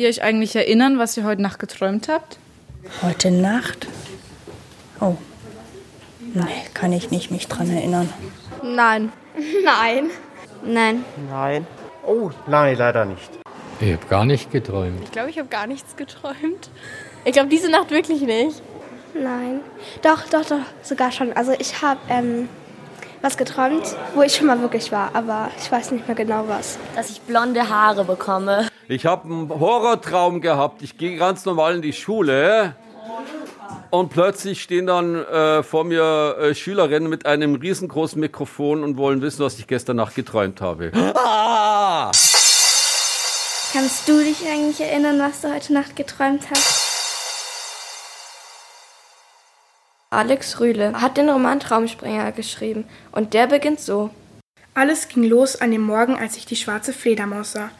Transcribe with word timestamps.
Ihr 0.00 0.08
euch 0.08 0.22
eigentlich 0.22 0.56
erinnern, 0.56 0.98
was 0.98 1.14
ihr 1.18 1.24
heute 1.24 1.42
Nacht 1.42 1.58
geträumt 1.58 2.08
habt? 2.08 2.38
Heute 3.02 3.30
Nacht? 3.30 3.86
Oh. 4.98 5.18
Nee, 6.32 6.42
kann 6.72 6.90
ich 6.90 7.10
nicht 7.10 7.30
mich 7.30 7.48
dran 7.48 7.68
erinnern. 7.68 8.08
Nein. 8.62 9.12
Nein. 9.62 10.08
Nein. 10.64 11.04
Nein. 11.28 11.66
Oh, 12.06 12.30
nein, 12.46 12.78
leider 12.78 13.04
nicht. 13.04 13.28
Ich 13.78 13.92
habe 13.92 14.06
gar 14.06 14.24
nicht 14.24 14.50
geträumt. 14.50 15.02
Ich 15.04 15.12
glaube, 15.12 15.28
ich 15.28 15.38
habe 15.38 15.48
gar 15.50 15.66
nichts 15.66 15.94
geträumt. 15.96 16.70
Ich 17.26 17.34
glaube, 17.34 17.50
diese 17.50 17.70
Nacht 17.70 17.90
wirklich 17.90 18.22
nicht. 18.22 18.62
Nein. 19.12 19.60
Doch, 20.00 20.26
doch, 20.30 20.46
doch, 20.46 20.64
sogar 20.80 21.12
schon. 21.12 21.34
Also 21.34 21.52
ich 21.58 21.82
habe 21.82 22.00
ähm, 22.08 22.48
was 23.20 23.36
geträumt, 23.36 23.84
wo 24.14 24.22
ich 24.22 24.34
schon 24.34 24.46
mal 24.46 24.62
wirklich 24.62 24.92
war, 24.92 25.10
aber 25.12 25.50
ich 25.60 25.70
weiß 25.70 25.90
nicht 25.90 26.06
mehr 26.08 26.16
genau 26.16 26.48
was. 26.48 26.78
Dass 26.96 27.10
ich 27.10 27.20
blonde 27.20 27.68
Haare 27.68 28.06
bekomme. 28.06 28.69
Ich 28.90 29.06
habe 29.06 29.26
einen 29.26 29.48
Horrortraum 29.48 30.40
gehabt. 30.40 30.82
Ich 30.82 30.98
gehe 30.98 31.16
ganz 31.16 31.44
normal 31.44 31.76
in 31.76 31.82
die 31.82 31.92
Schule 31.92 32.74
und 33.90 34.08
plötzlich 34.08 34.60
stehen 34.60 34.88
dann 34.88 35.14
äh, 35.14 35.62
vor 35.62 35.84
mir 35.84 36.36
äh, 36.40 36.54
Schülerinnen 36.56 37.08
mit 37.08 37.24
einem 37.24 37.54
riesengroßen 37.54 38.18
Mikrofon 38.18 38.82
und 38.82 38.96
wollen 38.96 39.22
wissen, 39.22 39.44
was 39.44 39.60
ich 39.60 39.68
gestern 39.68 39.94
Nacht 39.98 40.16
geträumt 40.16 40.60
habe. 40.60 40.90
Ah! 41.14 42.10
Kannst 43.72 44.08
du 44.08 44.18
dich 44.24 44.44
eigentlich 44.48 44.80
erinnern, 44.80 45.20
was 45.20 45.40
du 45.42 45.54
heute 45.54 45.72
Nacht 45.72 45.94
geträumt 45.94 46.50
hast? 46.50 46.88
Alex 50.10 50.58
Rühle 50.58 51.00
hat 51.00 51.16
den 51.16 51.30
Roman 51.30 51.60
Traumspringer 51.60 52.32
geschrieben 52.32 52.86
und 53.12 53.34
der 53.34 53.46
beginnt 53.46 53.78
so. 53.78 54.10
Alles 54.74 55.06
ging 55.06 55.22
los 55.22 55.60
an 55.60 55.70
dem 55.70 55.82
Morgen, 55.82 56.16
als 56.16 56.36
ich 56.36 56.44
die 56.44 56.56
schwarze 56.56 56.92
Fledermaus 56.92 57.52
sah. 57.52 57.70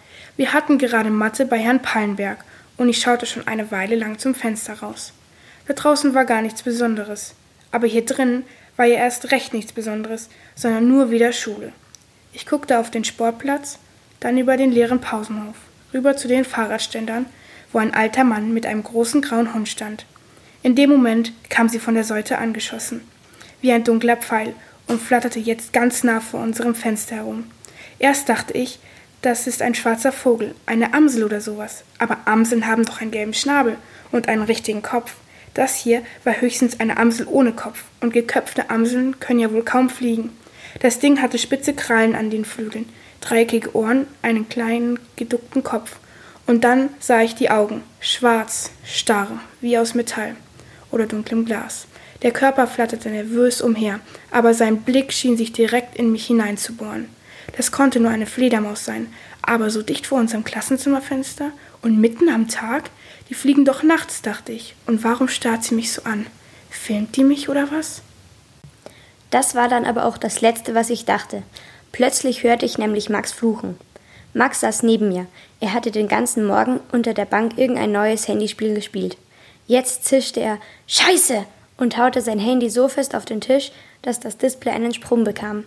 Wir 0.41 0.55
hatten 0.55 0.79
gerade 0.79 1.11
Mathe 1.11 1.45
bei 1.45 1.59
Herrn 1.59 1.83
Pallenberg 1.83 2.43
und 2.79 2.89
ich 2.89 3.03
schaute 3.03 3.27
schon 3.27 3.47
eine 3.47 3.71
Weile 3.71 3.95
lang 3.95 4.19
zum 4.19 4.35
Fenster 4.35 4.73
raus. 4.81 5.13
Da 5.67 5.75
draußen 5.75 6.15
war 6.15 6.25
gar 6.25 6.41
nichts 6.41 6.63
Besonderes, 6.63 7.35
aber 7.73 7.87
hier 7.87 8.07
drin 8.07 8.45
war 8.79 8.87
ja 8.87 8.95
erst 8.95 9.33
recht 9.33 9.53
nichts 9.53 9.75
Besonderes, 9.75 10.31
sondern 10.55 10.89
nur 10.89 11.11
wieder 11.11 11.35
Schule. 11.35 11.75
Ich 12.33 12.47
guckte 12.47 12.79
auf 12.79 12.91
den 12.91 13.05
Sportplatz, 13.05 13.79
dann 14.21 14.39
über 14.39 14.57
den 14.57 14.73
leeren 14.73 15.03
Pausenhof, 15.03 15.57
rüber 15.93 16.17
zu 16.17 16.27
den 16.27 16.47
Fahrradständern, 16.47 17.27
wo 17.71 17.79
ein 17.79 17.93
alter 17.93 18.25
Mann 18.25 18.55
mit 18.55 18.65
einem 18.65 18.83
großen 18.83 19.21
grauen 19.21 19.53
Hund 19.53 19.69
stand. 19.69 20.07
In 20.63 20.75
dem 20.75 20.89
Moment 20.89 21.35
kam 21.51 21.69
sie 21.69 21.79
von 21.79 21.93
der 21.93 22.05
Seite 22.05 22.39
angeschossen, 22.39 23.03
wie 23.61 23.73
ein 23.73 23.85
dunkler 23.85 24.17
Pfeil, 24.17 24.55
und 24.87 25.03
flatterte 25.03 25.39
jetzt 25.39 25.75
ganz 25.75 26.03
nah 26.03 26.23
vor 26.23 26.41
unserem 26.41 26.75
Fenster 26.75 27.17
herum. 27.17 27.45
Erst 27.99 28.31
dachte 28.31 28.55
ich, 28.55 28.79
das 29.23 29.47
ist 29.47 29.61
ein 29.61 29.75
schwarzer 29.75 30.13
Vogel, 30.13 30.55
eine 30.67 30.95
Amsel 30.95 31.25
oder 31.25 31.41
sowas. 31.41 31.85
Aber 31.99 32.19
Amseln 32.25 32.67
haben 32.67 32.85
doch 32.85 33.01
einen 33.01 33.11
gelben 33.11 33.35
Schnabel 33.35 33.77
und 34.12 34.29
einen 34.29 34.43
richtigen 34.43 34.83
Kopf. 34.83 35.15
Das 35.55 35.75
hier 35.75 36.03
war 36.25 36.41
höchstens 36.41 36.81
eine 36.81 36.97
Amsel 36.97 37.27
ohne 37.29 37.53
Kopf, 37.53 37.85
und 38.01 38.12
geköpfte 38.12 38.71
Amseln 38.71 39.21
können 39.21 39.41
ja 39.41 39.53
wohl 39.53 39.65
kaum 39.65 39.91
fliegen. 39.91 40.31
Das 40.81 41.01
Ding 41.01 41.21
hatte 41.21 41.39
spitze 41.39 41.75
Krallen 41.75 42.15
an 42.15 42.31
den 42.31 42.45
Flügeln, 42.45 42.89
dreieckige 43.21 43.75
Ohren, 43.75 44.07
einen 44.23 44.49
kleinen, 44.49 44.99
geduckten 45.17 45.62
Kopf. 45.65 45.97
Und 46.47 46.65
dann 46.65 46.89
sah 46.99 47.21
ich 47.21 47.34
die 47.34 47.51
Augen, 47.51 47.83
schwarz, 48.01 48.71
starr, 48.84 49.41
wie 49.61 49.77
aus 49.77 49.95
Metall 49.95 50.37
oder 50.91 51.07
dunklem 51.07 51.45
Glas. 51.45 51.87
Der 52.23 52.31
Körper 52.31 52.67
flatterte 52.67 53.11
nervös 53.11 53.61
umher, 53.61 54.00
aber 54.31 54.55
sein 54.55 54.83
Blick 54.83 55.12
schien 55.12 55.37
sich 55.37 55.53
direkt 55.53 55.97
in 55.97 56.12
mich 56.12 56.27
hineinzubohren. 56.27 57.09
Das 57.56 57.72
konnte 57.72 58.00
nur 58.00 58.11
eine 58.11 58.27
Fledermaus 58.27 58.84
sein, 58.84 59.12
aber 59.43 59.71
so 59.71 59.83
dicht 59.83 60.06
vor 60.06 60.19
unserem 60.19 60.44
Klassenzimmerfenster 60.44 61.53
und 61.83 62.00
mitten 62.00 62.28
am 62.28 62.49
Tag? 62.49 62.91
Die 63.28 63.34
fliegen 63.34 63.65
doch 63.65 63.83
nachts, 63.83 64.22
dachte 64.22 64.53
ich. 64.53 64.75
Und 64.87 65.05
warum 65.05 65.28
starrt 65.28 65.65
sie 65.65 65.75
mich 65.75 65.93
so 65.93 66.03
an? 66.03 66.27
Filmt 66.69 67.16
die 67.16 67.25
mich 67.25 67.49
oder 67.49 67.71
was? 67.71 68.03
Das 69.31 69.55
war 69.55 69.69
dann 69.69 69.84
aber 69.84 70.05
auch 70.05 70.19
das 70.19 70.41
Letzte, 70.41 70.75
was 70.75 70.91
ich 70.91 71.05
dachte. 71.05 71.43
Plötzlich 71.93 72.43
hörte 72.43 72.66
ich 72.66 72.78
nämlich 72.78 73.09
Max 73.09 73.33
fluchen. 73.33 73.78
Max 74.34 74.61
saß 74.61 74.82
neben 74.82 75.09
mir. 75.09 75.27
Er 75.61 75.72
hatte 75.72 75.91
den 75.91 76.09
ganzen 76.09 76.44
Morgen 76.44 76.81
unter 76.93 77.15
der 77.15 77.25
Bank 77.25 77.59
irgendein 77.59 77.93
neues 77.93 78.28
Handyspiel 78.28 78.75
gespielt. 78.75 79.17
Jetzt 79.67 80.05
zischte 80.05 80.41
er 80.41 80.59
Scheiße 80.87 81.44
und 81.77 81.97
haute 81.97 82.21
sein 82.21 82.38
Handy 82.38 82.71
so 82.71 82.88
fest 82.88 83.15
auf 83.15 83.25
den 83.25 83.41
Tisch, 83.41 83.72
dass 84.03 84.21
das 84.21 84.38
Display 84.38 84.72
einen 84.72 84.94
Sprung 84.94 85.25
bekam. 85.25 85.65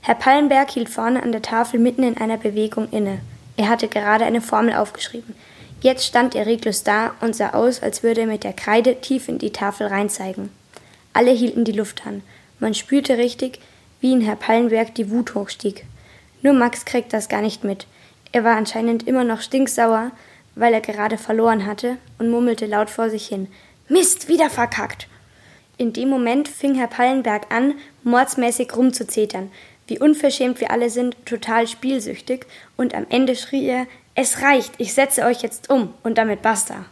Herr 0.00 0.14
Pallenberg 0.14 0.70
hielt 0.70 0.88
vorne 0.88 1.22
an 1.22 1.32
der 1.32 1.42
Tafel 1.42 1.80
mitten 1.80 2.02
in 2.02 2.16
einer 2.16 2.38
Bewegung 2.38 2.88
inne. 2.90 3.20
Er 3.56 3.68
hatte 3.68 3.88
gerade 3.88 4.24
eine 4.24 4.40
Formel 4.40 4.74
aufgeschrieben. 4.74 5.34
Jetzt 5.80 6.06
stand 6.06 6.34
er 6.34 6.46
reglos 6.46 6.82
da 6.82 7.14
und 7.20 7.36
sah 7.36 7.50
aus, 7.50 7.82
als 7.82 8.02
würde 8.02 8.22
er 8.22 8.26
mit 8.26 8.42
der 8.42 8.54
Kreide 8.54 9.00
tief 9.00 9.28
in 9.28 9.38
die 9.38 9.52
Tafel 9.52 9.86
reinzeigen. 9.86 10.50
Alle 11.12 11.30
hielten 11.30 11.64
die 11.64 11.72
Luft 11.72 12.06
an. 12.06 12.22
Man 12.58 12.74
spürte 12.74 13.18
richtig, 13.18 13.60
wie 14.00 14.12
in 14.12 14.22
Herr 14.22 14.36
Pallenberg 14.36 14.94
die 14.94 15.10
Wut 15.10 15.34
hochstieg. 15.34 15.84
Nur 16.42 16.54
Max 16.54 16.84
kriegt 16.84 17.12
das 17.12 17.28
gar 17.28 17.42
nicht 17.42 17.64
mit. 17.64 17.86
Er 18.32 18.44
war 18.44 18.56
anscheinend 18.56 19.06
immer 19.06 19.24
noch 19.24 19.40
stinksauer, 19.40 20.10
weil 20.54 20.72
er 20.72 20.80
gerade 20.80 21.18
verloren 21.18 21.66
hatte 21.66 21.98
und 22.18 22.30
murmelte 22.30 22.66
laut 22.66 22.90
vor 22.90 23.10
sich 23.10 23.26
hin. 23.26 23.48
Mist, 23.88 24.28
wieder 24.28 24.50
verkackt! 24.50 25.08
In 25.76 25.92
dem 25.92 26.08
Moment 26.08 26.48
fing 26.48 26.74
Herr 26.74 26.86
Pallenberg 26.86 27.52
an, 27.52 27.74
mordsmäßig 28.04 28.74
rumzuzetern. 28.76 29.50
Wie 29.86 29.98
unverschämt 29.98 30.60
wir 30.60 30.70
alle 30.70 30.88
sind, 30.88 31.16
total 31.26 31.66
spielsüchtig, 31.66 32.46
und 32.76 32.94
am 32.94 33.06
Ende 33.10 33.36
schrie 33.36 33.66
er, 33.66 33.86
es 34.14 34.42
reicht, 34.42 34.74
ich 34.78 34.94
setze 34.94 35.24
euch 35.24 35.42
jetzt 35.42 35.70
um, 35.70 35.92
und 36.04 36.16
damit 36.16 36.42
basta. 36.42 36.86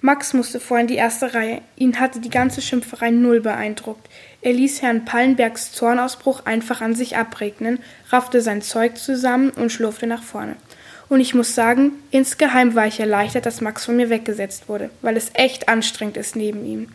Max 0.00 0.34
musste 0.34 0.60
vor 0.60 0.78
in 0.78 0.86
die 0.86 0.96
erste 0.96 1.32
Reihe. 1.32 1.62
Ihn 1.76 1.98
hatte 1.98 2.20
die 2.20 2.30
ganze 2.30 2.60
Schimpferei 2.60 3.10
null 3.10 3.40
beeindruckt. 3.40 4.06
Er 4.42 4.52
ließ 4.52 4.82
Herrn 4.82 5.06
Pallenbergs 5.06 5.72
Zornausbruch 5.72 6.44
einfach 6.44 6.82
an 6.82 6.94
sich 6.94 7.16
abregnen, 7.16 7.78
raffte 8.10 8.42
sein 8.42 8.60
Zeug 8.60 8.98
zusammen 8.98 9.48
und 9.50 9.72
schlurfte 9.72 10.06
nach 10.06 10.22
vorne. 10.22 10.56
Und 11.14 11.20
ich 11.20 11.32
muss 11.32 11.54
sagen, 11.54 11.92
insgeheim 12.10 12.74
war 12.74 12.88
ich 12.88 12.98
erleichtert, 12.98 13.46
dass 13.46 13.60
Max 13.60 13.84
von 13.84 13.94
mir 13.94 14.10
weggesetzt 14.10 14.68
wurde, 14.68 14.90
weil 15.00 15.16
es 15.16 15.30
echt 15.34 15.68
anstrengend 15.68 16.16
ist 16.16 16.34
neben 16.34 16.66
ihm. 16.66 16.88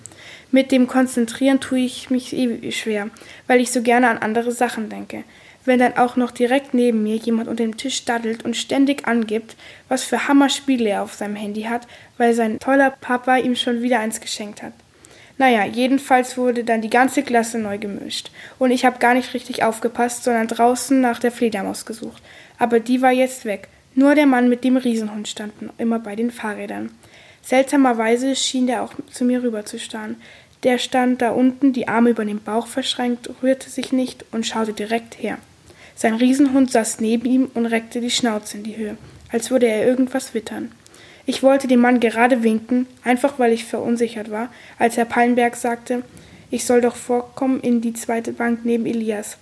Mit 0.52 0.74
dem 0.74 0.88
Konzentrieren 0.88 1.62
tue 1.62 1.80
ich 1.80 2.10
mich 2.10 2.36
eh 2.36 2.70
schwer, 2.74 3.12
weil 3.48 3.62
ich 3.62 3.72
so 3.72 3.82
gerne 3.82 4.10
an 4.10 4.18
andere 4.18 4.52
Sachen 4.52 4.90
denke. 4.90 5.24
Wenn 5.64 5.80
dann 5.80 5.96
auch 5.96 6.18
noch 6.18 6.32
direkt 6.32 6.74
neben 6.74 7.02
mir 7.02 7.16
jemand 7.16 7.48
unter 7.48 7.64
dem 7.64 7.78
Tisch 7.78 8.04
daddelt 8.04 8.44
und 8.44 8.58
ständig 8.58 9.08
angibt, 9.08 9.56
was 9.88 10.04
für 10.04 10.28
Hammerspiele 10.28 10.90
er 10.90 11.04
auf 11.04 11.14
seinem 11.14 11.38
Handy 11.38 11.62
hat, 11.62 11.88
weil 12.18 12.34
sein 12.34 12.60
toller 12.60 12.90
Papa 12.90 13.38
ihm 13.38 13.56
schon 13.56 13.82
wieder 13.82 14.02
eins 14.02 14.20
geschenkt 14.20 14.62
hat. 14.62 14.74
Naja, 15.38 15.64
jedenfalls 15.64 16.38
wurde 16.38 16.66
dann 16.66 16.82
die 16.82 16.90
ganze 16.90 17.24
Klasse 17.24 17.58
neu 17.58 17.78
gemischt. 17.78 18.32
Und 18.58 18.72
ich 18.72 18.84
habe 18.84 19.00
gar 19.00 19.14
nicht 19.14 19.34
richtig 19.34 19.64
aufgepasst, 19.64 20.26
sondern 20.26 20.48
draußen 20.48 21.00
nach 21.00 21.20
der 21.20 21.32
Fledermaus 21.32 21.86
gesucht. 21.86 22.22
Aber 22.58 22.82
die 22.82 23.02
war 23.02 23.14
jetzt 23.14 23.46
weg. 23.46 23.70
Nur 23.96 24.16
der 24.16 24.26
Mann 24.26 24.50
mit 24.50 24.64
dem 24.64 24.78
Riesenhund 24.78 25.28
stand 25.28 25.54
immer 25.78 26.00
bei 26.00 26.16
den 26.16 26.32
Fahrrädern. 26.32 26.92
Seltsamerweise 27.42 28.36
schien 28.36 28.68
der 28.68 28.84
auch 28.84 28.94
zu 29.12 29.26
mir 29.26 29.44
rüber 29.44 29.66
zu 29.66 29.80
starren. 29.80 30.18
Der 30.64 30.78
stand 30.78 31.22
da 31.22 31.32
unten, 31.32 31.74
die 31.74 31.88
Arme 31.88 32.12
über 32.12 32.26
den 32.26 32.42
Bauch 32.42 32.68
verschränkt, 32.68 33.30
rührte 33.42 33.70
sich 33.70 33.92
nicht 33.92 34.26
und 34.32 34.46
schaute 34.46 34.74
direkt 34.74 35.22
her. 35.22 35.38
Sein 35.96 36.16
Riesenhund 36.16 36.72
saß 36.72 37.00
neben 37.00 37.26
ihm 37.26 37.52
und 37.54 37.66
reckte 37.66 38.02
die 38.02 38.12
Schnauze 38.12 38.58
in 38.58 38.64
die 38.64 38.78
Höhe, 38.78 38.98
als 39.32 39.52
würde 39.52 39.68
er 39.68 39.86
irgendwas 39.86 40.34
wittern. 40.34 40.72
Ich 41.26 41.44
wollte 41.44 41.68
dem 41.68 41.82
Mann 41.82 42.00
gerade 42.00 42.44
winken, 42.44 42.88
einfach 43.04 43.38
weil 43.38 43.54
ich 43.54 43.66
verunsichert 43.66 44.32
war, 44.32 44.50
als 44.78 44.98
Herr 44.98 45.06
Pallenberg 45.06 45.56
sagte, 45.56 46.04
ich 46.52 46.66
soll 46.66 46.82
doch 46.82 46.96
vorkommen 46.96 47.60
in 47.60 47.82
die 47.82 47.94
zweite 47.94 48.32
Bank 48.32 48.62
neben 48.64 48.86
Elias. 48.86 49.38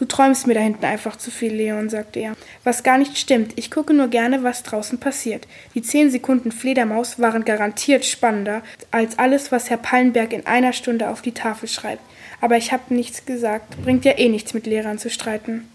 Du 0.00 0.06
träumst 0.06 0.46
mir 0.46 0.54
da 0.54 0.60
hinten 0.60 0.86
einfach 0.86 1.16
zu 1.16 1.30
viel, 1.30 1.52
Leon, 1.52 1.90
sagte 1.90 2.20
er. 2.20 2.34
Was 2.64 2.82
gar 2.82 2.96
nicht 2.96 3.18
stimmt. 3.18 3.52
Ich 3.56 3.70
gucke 3.70 3.92
nur 3.92 4.08
gerne, 4.08 4.42
was 4.42 4.62
draußen 4.62 4.98
passiert. 4.98 5.46
Die 5.74 5.82
zehn 5.82 6.10
Sekunden 6.10 6.52
Fledermaus 6.52 7.18
waren 7.18 7.44
garantiert 7.44 8.06
spannender 8.06 8.62
als 8.90 9.18
alles, 9.18 9.52
was 9.52 9.68
Herr 9.68 9.76
Pallenberg 9.76 10.32
in 10.32 10.46
einer 10.46 10.72
Stunde 10.72 11.10
auf 11.10 11.20
die 11.20 11.34
Tafel 11.34 11.68
schreibt. 11.68 12.00
Aber 12.40 12.56
ich 12.56 12.72
habe 12.72 12.94
nichts 12.94 13.26
gesagt. 13.26 13.76
Bringt 13.82 14.06
ja 14.06 14.16
eh 14.16 14.30
nichts 14.30 14.54
mit 14.54 14.66
Lehrern 14.66 14.96
zu 14.96 15.10
streiten. 15.10 15.68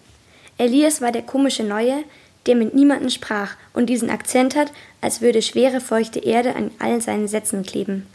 Elias 0.57 1.01
war 1.01 1.12
der 1.12 1.21
komische 1.21 1.63
Neue, 1.63 2.04
der 2.48 2.56
mit 2.56 2.74
niemandem 2.74 3.12
sprach 3.12 3.56
und 3.74 3.92
diesen 3.92 4.10
Akzent 4.10 4.56
hat, 4.56 4.71
als 5.01 5.21
würde 5.21 5.44
schwere, 5.44 5.81
feuchte 5.81 6.18
Erde 6.18 6.56
an 6.56 6.71
all 6.80 7.00
seinen 7.00 7.28
Sätzen 7.28 7.62
kleben. 7.62 8.07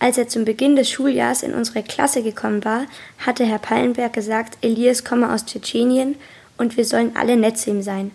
Als 0.00 0.16
er 0.16 0.28
zum 0.28 0.44
Beginn 0.44 0.76
des 0.76 0.90
Schuljahrs 0.90 1.42
in 1.42 1.54
unsere 1.54 1.82
Klasse 1.82 2.22
gekommen 2.22 2.64
war, 2.64 2.86
hatte 3.18 3.44
Herr 3.44 3.58
Pallenberg 3.58 4.12
gesagt, 4.12 4.58
Elias 4.62 5.04
komme 5.04 5.32
aus 5.32 5.44
Tschetschenien 5.44 6.14
und 6.56 6.76
wir 6.76 6.84
sollen 6.84 7.16
alle 7.16 7.36
nett 7.36 7.58
zu 7.58 7.70
ihm 7.70 7.82
sein. 7.82 8.12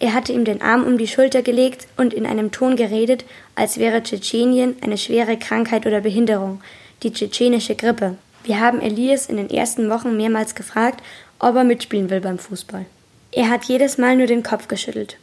Er 0.00 0.14
hatte 0.14 0.32
ihm 0.32 0.44
den 0.44 0.62
Arm 0.62 0.84
um 0.84 0.98
die 0.98 1.06
Schulter 1.06 1.42
gelegt 1.42 1.86
und 1.96 2.14
in 2.14 2.26
einem 2.26 2.50
Ton 2.50 2.74
geredet, 2.74 3.24
als 3.54 3.78
wäre 3.78 4.02
Tschetschenien 4.02 4.76
eine 4.80 4.98
schwere 4.98 5.36
Krankheit 5.36 5.86
oder 5.86 6.00
Behinderung, 6.00 6.62
die 7.02 7.12
tschetschenische 7.12 7.76
Grippe. 7.76 8.16
Wir 8.42 8.58
haben 8.58 8.80
Elias 8.80 9.26
in 9.26 9.36
den 9.36 9.50
ersten 9.50 9.90
Wochen 9.90 10.16
mehrmals 10.16 10.54
gefragt, 10.54 11.02
ob 11.38 11.54
er 11.54 11.64
mitspielen 11.64 12.10
will 12.10 12.20
beim 12.20 12.38
Fußball. 12.38 12.86
Er 13.32 13.50
hat 13.50 13.64
jedes 13.64 13.98
Mal 13.98 14.16
nur 14.16 14.26
den 14.26 14.42
Kopf 14.42 14.66
geschüttelt. 14.66 15.18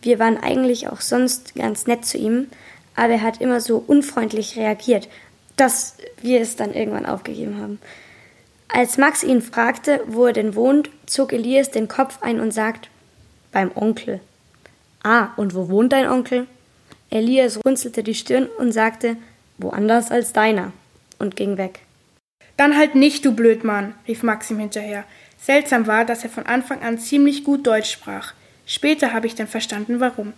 Wir 0.00 0.18
waren 0.18 0.42
eigentlich 0.42 0.88
auch 0.88 1.00
sonst 1.00 1.54
ganz 1.54 1.86
nett 1.86 2.04
zu 2.04 2.18
ihm, 2.18 2.48
aber 2.96 3.14
er 3.14 3.22
hat 3.22 3.40
immer 3.40 3.60
so 3.60 3.82
unfreundlich 3.86 4.56
reagiert, 4.56 5.08
dass 5.56 5.96
wir 6.20 6.40
es 6.40 6.56
dann 6.56 6.74
irgendwann 6.74 7.06
aufgegeben 7.06 7.60
haben. 7.60 7.78
Als 8.68 8.96
Max 8.96 9.22
ihn 9.22 9.42
fragte, 9.42 10.00
wo 10.06 10.26
er 10.26 10.32
denn 10.32 10.54
wohnt, 10.54 10.90
zog 11.06 11.32
Elias 11.32 11.70
den 11.70 11.88
Kopf 11.88 12.18
ein 12.22 12.40
und 12.40 12.52
sagt, 12.52 12.88
beim 13.52 13.70
Onkel. 13.74 14.20
Ah, 15.02 15.28
und 15.36 15.54
wo 15.54 15.68
wohnt 15.68 15.92
dein 15.92 16.08
Onkel? 16.08 16.46
Elias 17.10 17.60
runzelte 17.64 18.02
die 18.02 18.14
Stirn 18.14 18.48
und 18.58 18.72
sagte, 18.72 19.16
woanders 19.58 20.10
als 20.10 20.32
deiner, 20.32 20.72
und 21.18 21.36
ging 21.36 21.58
weg. 21.58 21.80
Dann 22.56 22.76
halt 22.76 22.94
nicht, 22.94 23.24
du 23.24 23.34
Blödmann, 23.34 23.94
rief 24.08 24.22
Max 24.22 24.50
ihm 24.50 24.58
hinterher. 24.58 25.04
Seltsam 25.38 25.86
war, 25.86 26.04
dass 26.04 26.24
er 26.24 26.30
von 26.30 26.46
Anfang 26.46 26.82
an 26.82 26.98
ziemlich 26.98 27.44
gut 27.44 27.66
Deutsch 27.66 27.90
sprach. 27.90 28.32
Später 28.64 29.12
habe 29.12 29.26
ich 29.26 29.34
dann 29.34 29.48
verstanden, 29.48 30.00
warum. 30.00 30.32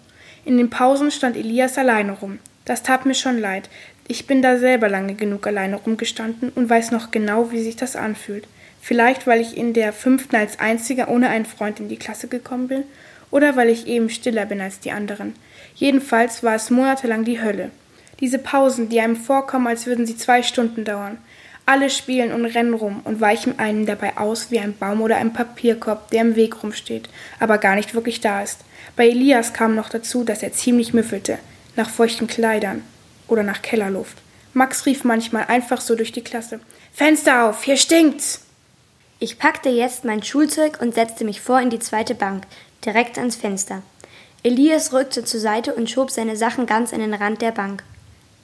In 0.44 0.56
den 0.56 0.70
Pausen 0.70 1.10
stand 1.10 1.36
Elias 1.36 1.78
alleine 1.78 2.12
rum. 2.12 2.38
Das 2.64 2.82
tat 2.82 3.06
mir 3.06 3.14
schon 3.14 3.38
leid. 3.38 3.68
Ich 4.06 4.26
bin 4.26 4.42
da 4.42 4.58
selber 4.58 4.90
lange 4.90 5.14
genug 5.14 5.46
alleine 5.46 5.76
rumgestanden 5.76 6.50
und 6.54 6.68
weiß 6.68 6.90
noch 6.90 7.10
genau, 7.10 7.50
wie 7.52 7.62
sich 7.62 7.76
das 7.76 7.96
anfühlt. 7.96 8.46
Vielleicht, 8.82 9.26
weil 9.26 9.40
ich 9.40 9.56
in 9.56 9.72
der 9.72 9.94
fünften 9.94 10.36
als 10.36 10.60
einziger 10.60 11.08
ohne 11.08 11.30
einen 11.30 11.46
Freund 11.46 11.80
in 11.80 11.88
die 11.88 11.96
Klasse 11.96 12.28
gekommen 12.28 12.68
bin, 12.68 12.84
oder 13.30 13.56
weil 13.56 13.70
ich 13.70 13.86
eben 13.86 14.10
stiller 14.10 14.44
bin 14.44 14.60
als 14.60 14.78
die 14.78 14.92
anderen. 14.92 15.34
Jedenfalls 15.74 16.42
war 16.42 16.54
es 16.54 16.68
monatelang 16.68 17.24
die 17.24 17.40
Hölle. 17.40 17.70
Diese 18.20 18.38
Pausen, 18.38 18.90
die 18.90 19.00
einem 19.00 19.16
vorkommen, 19.16 19.66
als 19.66 19.86
würden 19.86 20.06
sie 20.06 20.18
zwei 20.18 20.42
Stunden 20.42 20.84
dauern. 20.84 21.16
Alle 21.64 21.88
spielen 21.88 22.30
und 22.32 22.44
rennen 22.44 22.74
rum 22.74 23.00
und 23.04 23.22
weichen 23.22 23.58
einen 23.58 23.86
dabei 23.86 24.18
aus 24.18 24.50
wie 24.50 24.60
ein 24.60 24.76
Baum 24.76 25.00
oder 25.00 25.16
ein 25.16 25.32
Papierkorb, 25.32 26.10
der 26.10 26.20
im 26.20 26.36
Weg 26.36 26.62
rumsteht, 26.62 27.08
aber 27.40 27.56
gar 27.56 27.74
nicht 27.74 27.94
wirklich 27.94 28.20
da 28.20 28.42
ist. 28.42 28.60
Bei 28.96 29.08
Elias 29.08 29.54
kam 29.54 29.74
noch 29.74 29.88
dazu, 29.88 30.24
dass 30.24 30.42
er 30.42 30.52
ziemlich 30.52 30.92
müffelte, 30.92 31.38
nach 31.74 31.88
feuchten 31.88 32.26
Kleidern 32.26 32.82
oder 33.28 33.42
nach 33.42 33.62
Kellerluft. 33.62 34.18
Max 34.52 34.86
rief 34.86 35.04
manchmal 35.04 35.44
einfach 35.46 35.80
so 35.80 35.94
durch 35.94 36.12
die 36.12 36.24
Klasse: 36.24 36.60
Fenster 36.92 37.48
auf, 37.48 37.64
hier 37.64 37.76
stinkt's! 37.76 38.42
Ich 39.18 39.38
packte 39.38 39.68
jetzt 39.68 40.04
mein 40.04 40.22
Schulzeug 40.22 40.78
und 40.80 40.94
setzte 40.94 41.24
mich 41.24 41.40
vor 41.40 41.60
in 41.60 41.70
die 41.70 41.78
zweite 41.78 42.14
Bank, 42.14 42.44
direkt 42.84 43.16
ans 43.18 43.36
Fenster. 43.36 43.82
Elias 44.42 44.92
rückte 44.92 45.24
zur 45.24 45.40
Seite 45.40 45.74
und 45.74 45.88
schob 45.88 46.10
seine 46.10 46.36
Sachen 46.36 46.66
ganz 46.66 46.92
an 46.92 47.00
den 47.00 47.14
Rand 47.14 47.40
der 47.40 47.52
Bank. 47.52 47.82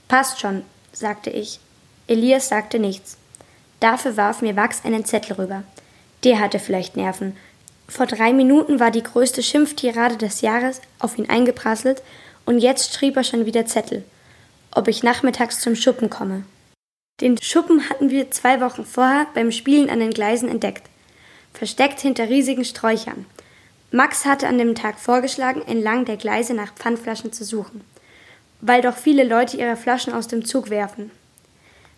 Passt 0.09 0.41
schon, 0.41 0.62
sagte 0.93 1.31
ich. 1.31 1.61
Elias 2.06 2.49
sagte 2.49 2.79
nichts. 2.79 3.19
Dafür 3.81 4.17
warf 4.17 4.43
mir 4.43 4.55
Max 4.55 4.85
einen 4.85 5.05
Zettel 5.05 5.35
rüber. 5.35 5.62
Der 6.25 6.41
hatte 6.41 6.59
vielleicht 6.59 6.97
Nerven. 6.97 7.37
Vor 7.88 8.06
drei 8.06 8.32
Minuten 8.32 8.81
war 8.81 8.91
die 8.91 9.03
größte 9.03 9.43
Schimpftirade 9.43 10.17
des 10.17 10.41
Jahres 10.41 10.81
auf 10.99 11.19
ihn 11.19 11.29
eingeprasselt 11.29 12.03
und 12.47 12.59
jetzt 12.59 12.94
schrieb 12.94 13.17
er 13.17 13.25
schon 13.25 13.47
wieder 13.47 13.67
Zettel. 13.67 14.05
Ob 14.72 14.88
ich 14.88 15.02
nachmittags 15.02 15.61
zum 15.61 15.75
Schuppen 15.75 16.11
komme. 16.11 16.44
Den 17.20 17.40
Schuppen 17.40 17.88
hatten 17.90 18.11
wir 18.11 18.31
zwei 18.31 18.61
Wochen 18.61 18.84
vorher 18.84 19.26
beim 19.34 19.52
Spielen 19.52 19.90
an 19.90 20.00
den 20.00 20.11
Gleisen 20.11 20.49
entdeckt. 20.49 20.88
Versteckt 21.52 22.00
hinter 22.00 22.28
riesigen 22.28 22.64
Sträuchern. 22.64 23.26
Max 23.90 24.25
hatte 24.25 24.46
an 24.46 24.58
dem 24.58 24.76
Tag 24.76 25.00
vorgeschlagen, 25.00 25.62
entlang 25.62 26.05
der 26.05 26.17
Gleise 26.17 26.55
nach 26.55 26.72
Pfandflaschen 26.75 27.32
zu 27.32 27.44
suchen. 27.44 27.82
Weil 28.61 28.82
doch 28.82 28.96
viele 28.96 29.25
Leute 29.25 29.56
ihre 29.56 29.76
Flaschen 29.76 30.12
aus 30.12 30.28
dem 30.28 30.44
Zug 30.44 30.70
werfen. 30.70 31.11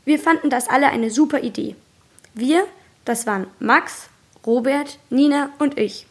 Wir 0.04 0.18
fanden 0.18 0.48
das 0.48 0.68
alle 0.68 0.88
eine 0.88 1.10
super 1.10 1.42
Idee. 1.42 1.76
Wir, 2.34 2.66
das 3.04 3.26
waren 3.26 3.46
Max, 3.58 4.08
Robert, 4.46 4.98
Nina 5.10 5.50
und 5.58 5.78
ich. 5.78 6.06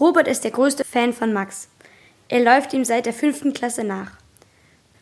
Robert 0.00 0.26
ist 0.26 0.44
der 0.44 0.50
größte 0.50 0.84
Fan 0.84 1.12
von 1.12 1.32
Max. 1.32 1.68
Er 2.28 2.40
läuft 2.40 2.72
ihm 2.72 2.84
seit 2.84 3.06
der 3.06 3.12
fünften 3.12 3.52
Klasse 3.52 3.84
nach. 3.84 4.12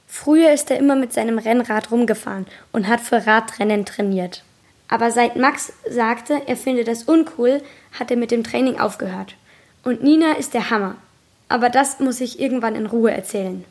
Früher 0.06 0.52
ist 0.52 0.70
er 0.70 0.78
immer 0.78 0.96
mit 0.96 1.12
seinem 1.12 1.38
Rennrad 1.38 1.90
rumgefahren 1.90 2.46
und 2.72 2.88
hat 2.88 3.00
für 3.00 3.26
Radrennen 3.26 3.84
trainiert. 3.84 4.42
Aber 4.88 5.10
seit 5.10 5.36
Max 5.36 5.72
sagte, 5.88 6.42
er 6.46 6.56
finde 6.56 6.84
das 6.84 7.04
uncool, 7.04 7.62
hat 7.98 8.10
er 8.10 8.16
mit 8.16 8.30
dem 8.30 8.44
Training 8.44 8.78
aufgehört. 8.78 9.34
Und 9.82 10.02
Nina 10.02 10.32
ist 10.32 10.54
der 10.54 10.70
Hammer. 10.70 10.96
Aber 11.48 11.70
das 11.70 12.00
muss 12.00 12.20
ich 12.20 12.40
irgendwann 12.40 12.76
in 12.76 12.86
Ruhe 12.86 13.10
erzählen. 13.10 13.64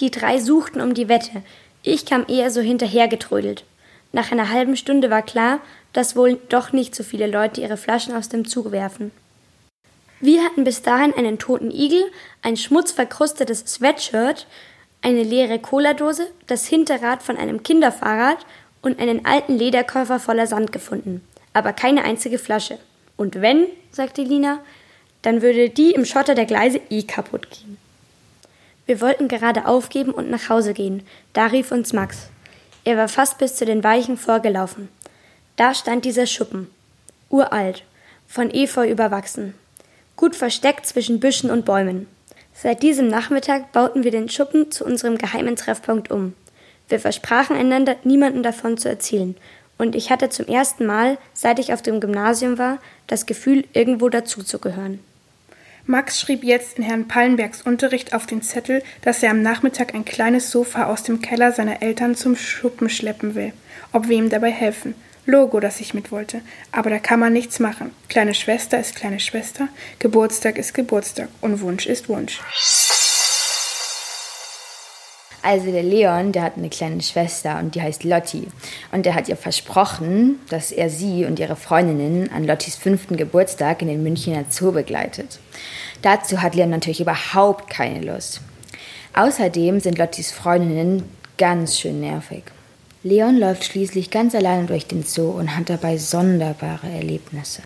Die 0.00 0.10
drei 0.10 0.38
suchten 0.38 0.80
um 0.80 0.94
die 0.94 1.08
Wette, 1.08 1.42
ich 1.82 2.06
kam 2.06 2.24
eher 2.28 2.50
so 2.50 2.60
hinterhergetrödelt. 2.60 3.64
Nach 4.12 4.32
einer 4.32 4.50
halben 4.50 4.76
Stunde 4.76 5.10
war 5.10 5.22
klar, 5.22 5.60
dass 5.92 6.16
wohl 6.16 6.38
doch 6.48 6.72
nicht 6.72 6.94
so 6.94 7.02
viele 7.02 7.26
Leute 7.26 7.60
ihre 7.60 7.76
Flaschen 7.76 8.14
aus 8.14 8.28
dem 8.28 8.46
Zug 8.46 8.72
werfen. 8.72 9.12
Wir 10.20 10.44
hatten 10.44 10.64
bis 10.64 10.82
dahin 10.82 11.14
einen 11.14 11.38
toten 11.38 11.70
Igel, 11.70 12.02
ein 12.42 12.56
schmutzverkrustetes 12.56 13.60
Sweatshirt, 13.66 14.46
eine 15.02 15.22
leere 15.22 15.58
Cola-Dose, 15.58 16.30
das 16.46 16.66
Hinterrad 16.66 17.22
von 17.22 17.36
einem 17.36 17.62
Kinderfahrrad 17.62 18.38
und 18.82 18.98
einen 18.98 19.24
alten 19.24 19.56
Lederkoffer 19.56 20.20
voller 20.20 20.46
Sand 20.46 20.72
gefunden. 20.72 21.22
Aber 21.52 21.72
keine 21.72 22.04
einzige 22.04 22.38
Flasche. 22.38 22.78
Und 23.16 23.40
wenn, 23.40 23.66
sagte 23.90 24.22
Lina, 24.22 24.60
dann 25.22 25.42
würde 25.42 25.68
die 25.68 25.92
im 25.92 26.04
Schotter 26.04 26.34
der 26.34 26.46
Gleise 26.46 26.80
eh 26.90 27.02
kaputt 27.02 27.50
gehen. 27.50 27.76
Wir 28.86 29.00
wollten 29.00 29.28
gerade 29.28 29.66
aufgeben 29.66 30.10
und 30.10 30.30
nach 30.30 30.48
Hause 30.48 30.74
gehen. 30.74 31.02
Da 31.32 31.46
rief 31.46 31.70
uns 31.70 31.92
Max. 31.92 32.28
Er 32.84 32.96
war 32.96 33.08
fast 33.08 33.38
bis 33.38 33.56
zu 33.56 33.64
den 33.64 33.84
Weichen 33.84 34.16
vorgelaufen. 34.16 34.88
Da 35.56 35.74
stand 35.74 36.04
dieser 36.04 36.26
Schuppen. 36.26 36.70
Uralt, 37.28 37.84
von 38.26 38.50
Efeu 38.50 38.88
überwachsen. 38.88 39.54
Gut 40.16 40.34
versteckt 40.34 40.86
zwischen 40.86 41.20
Büschen 41.20 41.50
und 41.50 41.64
Bäumen. 41.64 42.06
Seit 42.62 42.82
diesem 42.82 43.08
Nachmittag 43.08 43.72
bauten 43.72 44.04
wir 44.04 44.10
den 44.10 44.28
Schuppen 44.28 44.70
zu 44.70 44.84
unserem 44.84 45.16
geheimen 45.16 45.56
Treffpunkt 45.56 46.10
um. 46.10 46.34
Wir 46.90 47.00
versprachen 47.00 47.56
einander, 47.56 47.96
niemanden 48.04 48.42
davon 48.42 48.76
zu 48.76 48.86
erzählen. 48.86 49.34
Und 49.78 49.96
ich 49.96 50.10
hatte 50.10 50.28
zum 50.28 50.44
ersten 50.46 50.84
Mal, 50.84 51.16
seit 51.32 51.58
ich 51.58 51.72
auf 51.72 51.80
dem 51.80 52.00
Gymnasium 52.00 52.58
war, 52.58 52.78
das 53.06 53.24
Gefühl, 53.24 53.64
irgendwo 53.72 54.10
dazuzugehören. 54.10 55.00
Max 55.86 56.20
schrieb 56.20 56.44
jetzt 56.44 56.76
in 56.76 56.84
Herrn 56.84 57.08
Pallenbergs 57.08 57.62
Unterricht 57.62 58.12
auf 58.12 58.26
den 58.26 58.42
Zettel, 58.42 58.82
dass 59.00 59.22
er 59.22 59.30
am 59.30 59.40
Nachmittag 59.40 59.94
ein 59.94 60.04
kleines 60.04 60.50
Sofa 60.50 60.84
aus 60.84 61.02
dem 61.02 61.22
Keller 61.22 61.52
seiner 61.52 61.80
Eltern 61.80 62.14
zum 62.14 62.36
Schuppen 62.36 62.90
schleppen 62.90 63.34
will, 63.34 63.54
ob 63.92 64.08
wir 64.08 64.18
ihm 64.18 64.28
dabei 64.28 64.50
helfen. 64.50 64.94
Logo, 65.26 65.60
dass 65.60 65.80
ich 65.80 65.94
mit 65.94 66.10
wollte. 66.10 66.40
Aber 66.72 66.90
da 66.90 66.98
kann 66.98 67.20
man 67.20 67.32
nichts 67.32 67.58
machen. 67.58 67.92
Kleine 68.08 68.34
Schwester 68.34 68.80
ist 68.80 68.96
kleine 68.96 69.20
Schwester, 69.20 69.68
Geburtstag 69.98 70.58
ist 70.58 70.74
Geburtstag 70.74 71.28
und 71.40 71.60
Wunsch 71.60 71.86
ist 71.86 72.08
Wunsch. 72.08 72.40
Also 75.42 75.72
der 75.72 75.82
Leon, 75.82 76.32
der 76.32 76.42
hat 76.42 76.56
eine 76.56 76.68
kleine 76.68 77.00
Schwester 77.00 77.58
und 77.58 77.74
die 77.74 77.80
heißt 77.80 78.04
Lotti. 78.04 78.46
Und 78.92 79.06
der 79.06 79.14
hat 79.14 79.28
ihr 79.28 79.36
versprochen, 79.36 80.38
dass 80.50 80.70
er 80.70 80.90
sie 80.90 81.24
und 81.24 81.38
ihre 81.38 81.56
Freundinnen 81.56 82.30
an 82.30 82.44
Lottis 82.44 82.76
fünften 82.76 83.16
Geburtstag 83.16 83.80
in 83.80 83.88
den 83.88 84.02
Münchner 84.02 84.44
Zoo 84.50 84.72
begleitet. 84.72 85.38
Dazu 86.02 86.42
hat 86.42 86.54
Leon 86.54 86.70
natürlich 86.70 87.00
überhaupt 87.00 87.70
keine 87.70 88.00
Lust. 88.00 88.42
Außerdem 89.14 89.80
sind 89.80 89.98
Lottis 89.98 90.30
Freundinnen 90.30 91.04
ganz 91.38 91.78
schön 91.78 92.00
nervig. 92.00 92.44
Leon 93.02 93.38
läuft 93.38 93.64
schließlich 93.64 94.10
ganz 94.10 94.34
alleine 94.34 94.66
durch 94.66 94.86
den 94.86 95.04
Zoo 95.04 95.30
und 95.30 95.56
hat 95.56 95.70
dabei 95.70 95.96
sonderbare 95.96 96.86
Erlebnisse. 96.86 97.62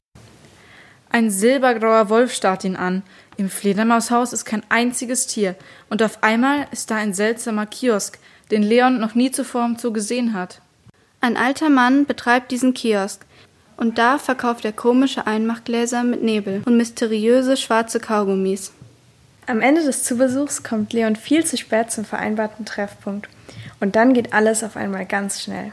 Ein 1.11 1.31
silbergrauer 1.31 2.09
Wolf 2.09 2.33
starrt 2.33 2.65
ihn 2.65 2.77
an. 2.77 3.03
Im 3.37 3.49
Fledermaushaus 3.49 4.33
ist 4.33 4.45
kein 4.45 4.63
einziges 4.69 5.27
Tier. 5.27 5.57
Und 5.91 6.03
auf 6.03 6.23
einmal 6.23 6.69
ist 6.71 6.91
da 6.91 6.97
ein 6.97 7.15
seltsamer 7.15 7.67
Kiosk, 7.67 8.19
den 8.53 8.63
Leon 8.63 9.01
noch 9.01 9.17
nie 9.17 9.33
zuvor 9.33 9.65
im 9.65 9.77
Zoo 9.77 9.93
gesehen 9.93 10.35
hat. 10.35 10.61
Ein 11.21 11.37
alter 11.37 11.69
Mann 11.69 12.07
betreibt 12.07 12.53
diesen 12.53 12.75
Kiosk. 12.75 13.25
Und 13.77 13.99
da 13.99 14.19
verkauft 14.19 14.65
er 14.65 14.73
komische 14.73 15.27
Einmachgläser 15.27 16.05
mit 16.05 16.23
Nebel 16.23 16.63
und 16.65 16.77
mysteriöse 16.77 17.57
schwarze 17.57 17.99
Kaugummis. 17.99 18.73
Am 19.47 19.61
Ende 19.61 19.83
des 19.83 20.05
Zubesuchs 20.05 20.63
kommt 20.63 20.93
Leon 20.93 21.17
viel 21.17 21.45
zu 21.45 21.57
spät 21.57 21.91
zum 21.91 22.05
vereinbarten 22.05 22.65
Treffpunkt. 22.65 23.29
Und 23.85 23.97
dann 23.97 24.15
geht 24.15 24.33
alles 24.33 24.65
auf 24.65 24.79
einmal 24.79 25.05
ganz 25.05 25.43
schnell. 25.43 25.71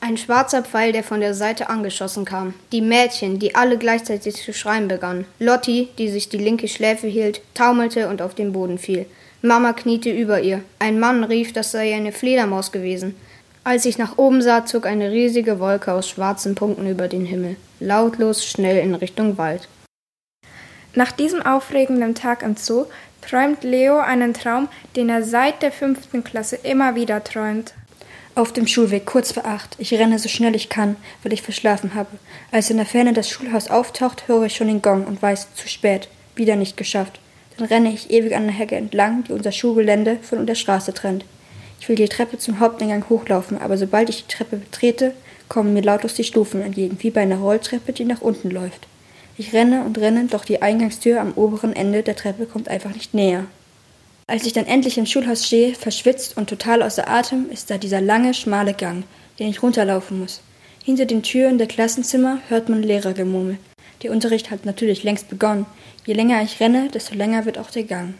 Ein 0.00 0.16
schwarzer 0.16 0.62
Pfeil, 0.62 0.92
der 0.92 1.02
von 1.02 1.18
der 1.18 1.34
Seite 1.34 1.70
angeschossen 1.70 2.24
kam. 2.24 2.54
Die 2.70 2.80
Mädchen, 2.80 3.40
die 3.40 3.56
alle 3.56 3.78
gleichzeitig 3.78 4.36
zu 4.36 4.52
schreien 4.52 4.86
begannen. 4.86 5.24
Lotti, 5.40 5.88
die 5.98 6.08
sich 6.08 6.28
die 6.28 6.38
linke 6.38 6.68
Schläfe 6.68 7.08
hielt, 7.08 7.40
taumelte 7.54 8.08
und 8.08 8.22
auf 8.22 8.36
den 8.36 8.52
Boden 8.52 8.78
fiel. 8.78 9.06
Mama 9.42 9.72
kniete 9.72 10.10
über 10.10 10.40
ihr. 10.40 10.62
Ein 10.78 11.00
Mann 11.00 11.24
rief, 11.24 11.52
das 11.52 11.72
sei 11.72 11.92
eine 11.92 12.12
Fledermaus 12.12 12.70
gewesen. 12.70 13.16
Als 13.64 13.86
ich 13.86 13.98
nach 13.98 14.18
oben 14.18 14.40
sah, 14.40 14.66
zog 14.66 14.86
eine 14.86 15.10
riesige 15.10 15.58
Wolke 15.58 15.92
aus 15.92 16.08
schwarzen 16.08 16.54
Punkten 16.54 16.88
über 16.88 17.08
den 17.08 17.26
Himmel, 17.26 17.56
lautlos 17.80 18.46
schnell 18.46 18.76
in 18.76 18.94
Richtung 18.94 19.36
Wald. 19.36 19.66
Nach 20.94 21.12
diesem 21.12 21.42
aufregenden 21.42 22.14
Tag 22.14 22.42
im 22.42 22.56
Zoo 22.56 22.86
träumt 23.20 23.62
Leo 23.62 23.98
einen 23.98 24.34
Traum, 24.34 24.68
den 24.96 25.08
er 25.08 25.22
seit 25.22 25.62
der 25.62 25.72
fünften 25.72 26.24
Klasse 26.24 26.56
immer 26.56 26.94
wieder 26.94 27.22
träumt. 27.22 27.74
Auf 28.34 28.52
dem 28.52 28.66
Schulweg, 28.66 29.06
kurz 29.06 29.32
vor 29.32 29.44
acht. 29.44 29.76
Ich 29.78 29.92
renne 29.92 30.18
so 30.18 30.28
schnell 30.28 30.54
ich 30.54 30.68
kann, 30.68 30.96
weil 31.22 31.32
ich 31.32 31.42
verschlafen 31.42 31.94
habe. 31.94 32.10
Als 32.52 32.70
in 32.70 32.76
der 32.76 32.86
Ferne 32.86 33.12
das 33.12 33.28
Schulhaus 33.28 33.68
auftaucht, 33.68 34.28
höre 34.28 34.44
ich 34.44 34.56
schon 34.56 34.68
den 34.68 34.82
Gong 34.82 35.04
und 35.04 35.20
weiß, 35.20 35.54
zu 35.54 35.68
spät. 35.68 36.08
Wieder 36.36 36.56
nicht 36.56 36.76
geschafft. 36.76 37.20
Dann 37.56 37.66
renne 37.66 37.92
ich 37.92 38.10
ewig 38.10 38.34
an 38.34 38.44
der 38.46 38.54
Hecke 38.54 38.76
entlang, 38.76 39.24
die 39.24 39.32
unser 39.32 39.52
Schulgelände 39.52 40.18
von 40.22 40.46
der 40.46 40.54
Straße 40.54 40.94
trennt. 40.94 41.24
Ich 41.80 41.88
will 41.88 41.96
die 41.96 42.08
Treppe 42.08 42.38
zum 42.38 42.60
Haupteingang 42.60 43.08
hochlaufen, 43.08 43.60
aber 43.60 43.76
sobald 43.76 44.08
ich 44.08 44.24
die 44.24 44.32
Treppe 44.32 44.56
betrete, 44.56 45.12
kommen 45.48 45.74
mir 45.74 45.82
lautlos 45.82 46.14
die 46.14 46.24
Stufen 46.24 46.62
entgegen, 46.62 46.98
wie 47.00 47.10
bei 47.10 47.22
einer 47.22 47.38
Rolltreppe, 47.38 47.92
die 47.92 48.04
nach 48.04 48.20
unten 48.20 48.50
läuft. 48.50 48.86
Ich 49.40 49.54
renne 49.54 49.84
und 49.84 49.96
renne, 49.96 50.26
doch 50.26 50.44
die 50.44 50.60
Eingangstür 50.60 51.18
am 51.18 51.32
oberen 51.32 51.74
Ende 51.74 52.02
der 52.02 52.14
Treppe 52.14 52.44
kommt 52.44 52.68
einfach 52.68 52.92
nicht 52.92 53.14
näher. 53.14 53.46
Als 54.26 54.44
ich 54.44 54.52
dann 54.52 54.66
endlich 54.66 54.98
im 54.98 55.06
Schulhaus 55.06 55.46
stehe, 55.46 55.74
verschwitzt 55.74 56.36
und 56.36 56.50
total 56.50 56.82
außer 56.82 57.08
Atem, 57.08 57.48
ist 57.50 57.70
da 57.70 57.78
dieser 57.78 58.02
lange, 58.02 58.34
schmale 58.34 58.74
Gang, 58.74 59.04
den 59.38 59.48
ich 59.48 59.62
runterlaufen 59.62 60.20
muss. 60.20 60.42
Hinter 60.84 61.06
den 61.06 61.22
Türen 61.22 61.56
der 61.56 61.68
Klassenzimmer 61.68 62.40
hört 62.50 62.68
man 62.68 62.82
Lehrergemurmel. 62.82 63.56
Der 64.02 64.10
Unterricht 64.12 64.50
hat 64.50 64.66
natürlich 64.66 65.04
längst 65.04 65.30
begonnen. 65.30 65.64
Je 66.04 66.12
länger 66.12 66.42
ich 66.42 66.60
renne, 66.60 66.90
desto 66.92 67.14
länger 67.14 67.46
wird 67.46 67.56
auch 67.56 67.70
der 67.70 67.84
Gang. 67.84 68.12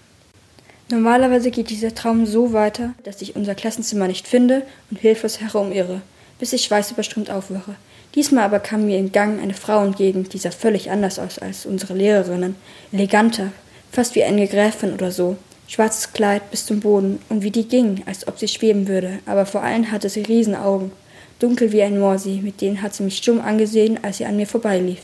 Normalerweise 0.91 1.51
geht 1.51 1.69
dieser 1.69 1.95
Traum 1.95 2.25
so 2.25 2.55
weiter, 2.55 2.95
dass 3.05 3.21
ich 3.21 3.37
unser 3.37 3.55
Klassenzimmer 3.55 4.09
nicht 4.09 4.27
finde 4.27 4.63
und 4.91 4.99
hilflos 4.99 5.39
herumirre, 5.39 6.01
bis 6.39 6.55
ich 6.55 6.65
schweißüberströmt 6.65 7.31
aufwache. 7.31 7.75
Diesmal 8.15 8.45
aber 8.45 8.61
kam 8.61 8.87
mir 8.87 8.99
im 8.99 9.13
Gang 9.13 9.41
eine 9.41 9.55
Frau 9.55 9.85
entgegen, 9.85 10.29
die 10.29 10.39
sah 10.39 10.51
völlig 10.51 10.91
anders 10.91 11.19
aus 11.19 11.39
als 11.39 11.67
unsere 11.67 11.95
Lehrerinnen, 11.95 12.57
eleganter, 12.93 13.53
fast 13.93 14.15
wie 14.15 14.25
eine 14.25 14.49
Gräfin 14.49 14.95
oder 14.95 15.11
so 15.11 15.37
schwarzes 15.71 16.13
Kleid 16.13 16.51
bis 16.51 16.67
zum 16.67 16.81
Boden 16.81 17.21
und 17.29 17.45
wie 17.45 17.53
die 17.53 17.69
ging, 17.69 18.03
als 18.05 18.27
ob 18.27 18.41
sie 18.41 18.49
schweben 18.49 18.89
würde, 18.89 19.21
aber 19.25 19.47
vor 19.47 19.63
allem 19.63 19.93
hatte 19.93 20.09
sie 20.09 20.23
Riesenaugen, 20.23 20.91
dunkel 21.39 21.71
wie 21.71 21.83
ein 21.83 22.01
Morsi, 22.01 22.41
mit 22.43 22.61
denen 22.61 22.83
hat 22.83 22.93
sie 22.93 23.05
mich 23.05 23.19
stumm 23.19 23.41
angesehen, 23.41 24.01
als 24.03 24.17
sie 24.17 24.25
an 24.25 24.37
mir 24.37 24.49
vorbeilief. 24.49 24.99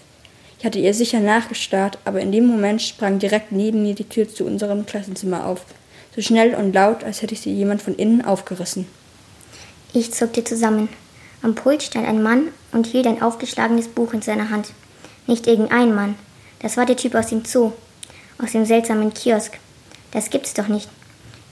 Ich 0.59 0.65
hatte 0.65 0.81
ihr 0.81 0.93
sicher 0.93 1.21
nachgestarrt, 1.21 1.99
aber 2.05 2.21
in 2.21 2.33
dem 2.33 2.47
Moment 2.47 2.83
sprang 2.83 3.21
direkt 3.21 3.53
neben 3.53 3.83
mir 3.83 3.95
die 3.95 4.09
Tür 4.09 4.29
zu 4.29 4.45
unserem 4.45 4.87
Klassenzimmer 4.87 5.47
auf, 5.47 5.65
so 6.17 6.21
schnell 6.21 6.55
und 6.57 6.75
laut, 6.75 7.05
als 7.05 7.23
hätte 7.23 7.37
sie 7.37 7.53
jemand 7.53 7.81
von 7.81 7.95
innen 7.95 8.25
aufgerissen. 8.25 8.89
Ich 9.93 10.13
zuckte 10.13 10.43
zusammen. 10.43 10.89
Am 11.43 11.55
Pult 11.55 11.85
stand 11.85 12.09
ein 12.09 12.23
Mann 12.23 12.49
und 12.77 12.87
hielt 12.87 13.07
ein 13.07 13.23
aufgeschlagenes 13.23 13.89
Buch 13.89 14.13
in 14.13 14.23
seiner 14.23 14.51
Hand. 14.51 14.73
Nicht 15.27 15.47
irgendein 15.47 15.95
Mann. 15.95 16.15
Das 16.61 16.77
war 16.77 16.85
der 16.85 16.97
Typ 16.97 17.15
aus 17.15 17.29
dem 17.29 17.45
Zoo, 17.45 17.73
aus 18.39 18.53
dem 18.53 18.67
seltsamen 18.67 19.13
Kiosk. 19.15 19.59
Das 20.13 20.31
gibt's 20.31 20.55
doch 20.55 20.69
nicht. 20.69 20.89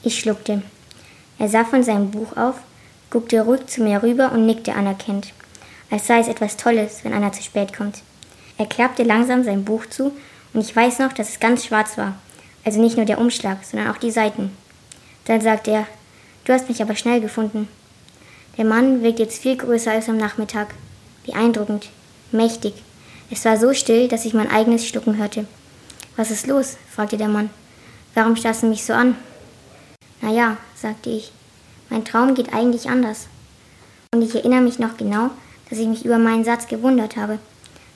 Ich 0.02 0.18
schluckte. 0.18 0.62
Er 1.38 1.48
sah 1.48 1.64
von 1.64 1.82
seinem 1.82 2.10
Buch 2.10 2.36
auf, 2.36 2.56
guckte 3.10 3.40
ruhig 3.40 3.66
zu 3.66 3.82
mir 3.82 4.02
rüber 4.02 4.32
und 4.32 4.44
nickte 4.44 4.74
anerkennend, 4.74 5.32
als 5.90 6.06
sei 6.06 6.20
es 6.20 6.28
etwas 6.28 6.56
Tolles, 6.56 7.00
wenn 7.02 7.14
einer 7.14 7.32
zu 7.32 7.42
spät 7.42 7.74
kommt. 7.74 8.02
Er 8.58 8.66
klappte 8.66 9.02
langsam 9.02 9.44
sein 9.44 9.64
Buch 9.64 9.86
zu 9.86 10.12
und 10.52 10.60
ich 10.60 10.76
weiß 10.76 10.98
noch, 10.98 11.12
dass 11.12 11.30
es 11.30 11.40
ganz 11.40 11.64
schwarz 11.64 11.96
war, 11.96 12.14
also 12.64 12.80
nicht 12.80 12.96
nur 12.96 13.06
der 13.06 13.18
Umschlag, 13.18 13.64
sondern 13.64 13.90
auch 13.90 13.98
die 13.98 14.10
Seiten. 14.10 14.56
Dann 15.24 15.40
sagte 15.40 15.70
er, 15.70 15.86
du 16.44 16.52
hast 16.52 16.68
mich 16.68 16.82
aber 16.82 16.94
schnell 16.94 17.20
gefunden. 17.20 17.68
Der 18.58 18.64
Mann 18.64 19.02
wirkt 19.02 19.18
jetzt 19.18 19.42
viel 19.42 19.56
größer 19.56 19.90
als 19.90 20.08
am 20.08 20.18
Nachmittag. 20.18 20.68
Beeindruckend, 21.24 21.88
mächtig. 22.32 22.74
Es 23.30 23.44
war 23.44 23.56
so 23.56 23.72
still, 23.72 24.08
dass 24.08 24.24
ich 24.24 24.34
mein 24.34 24.50
eigenes 24.50 24.86
Schlucken 24.86 25.16
hörte. 25.16 25.46
Was 26.16 26.30
ist 26.30 26.46
los? 26.46 26.76
fragte 26.90 27.16
der 27.16 27.28
Mann. 27.28 27.50
Warum 28.14 28.36
starrst 28.36 28.62
du 28.62 28.66
mich 28.66 28.84
so 28.84 28.92
an? 28.92 29.16
Na 30.20 30.30
ja, 30.30 30.56
sagte 30.74 31.10
ich. 31.10 31.32
Mein 31.90 32.04
Traum 32.04 32.34
geht 32.34 32.52
eigentlich 32.52 32.88
anders. 32.88 33.26
Und 34.14 34.22
ich 34.22 34.34
erinnere 34.34 34.60
mich 34.60 34.78
noch 34.78 34.96
genau, 34.96 35.30
dass 35.68 35.78
ich 35.78 35.88
mich 35.88 36.04
über 36.04 36.18
meinen 36.18 36.44
Satz 36.44 36.68
gewundert 36.68 37.16
habe, 37.16 37.38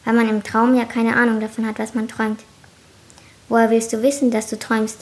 weil 0.04 0.14
man 0.14 0.28
im 0.28 0.42
Traum 0.42 0.75
ja 0.75 0.85
keine 0.85 1.16
Ahnung 1.16 1.40
davon 1.40 1.66
hat, 1.66 1.78
was 1.78 1.94
man 1.94 2.08
träumt. 2.08 2.40
Woher 3.49 3.70
willst 3.70 3.92
du 3.92 4.02
wissen, 4.02 4.30
dass 4.30 4.49
du 4.49 4.58
träumst? 4.58 4.99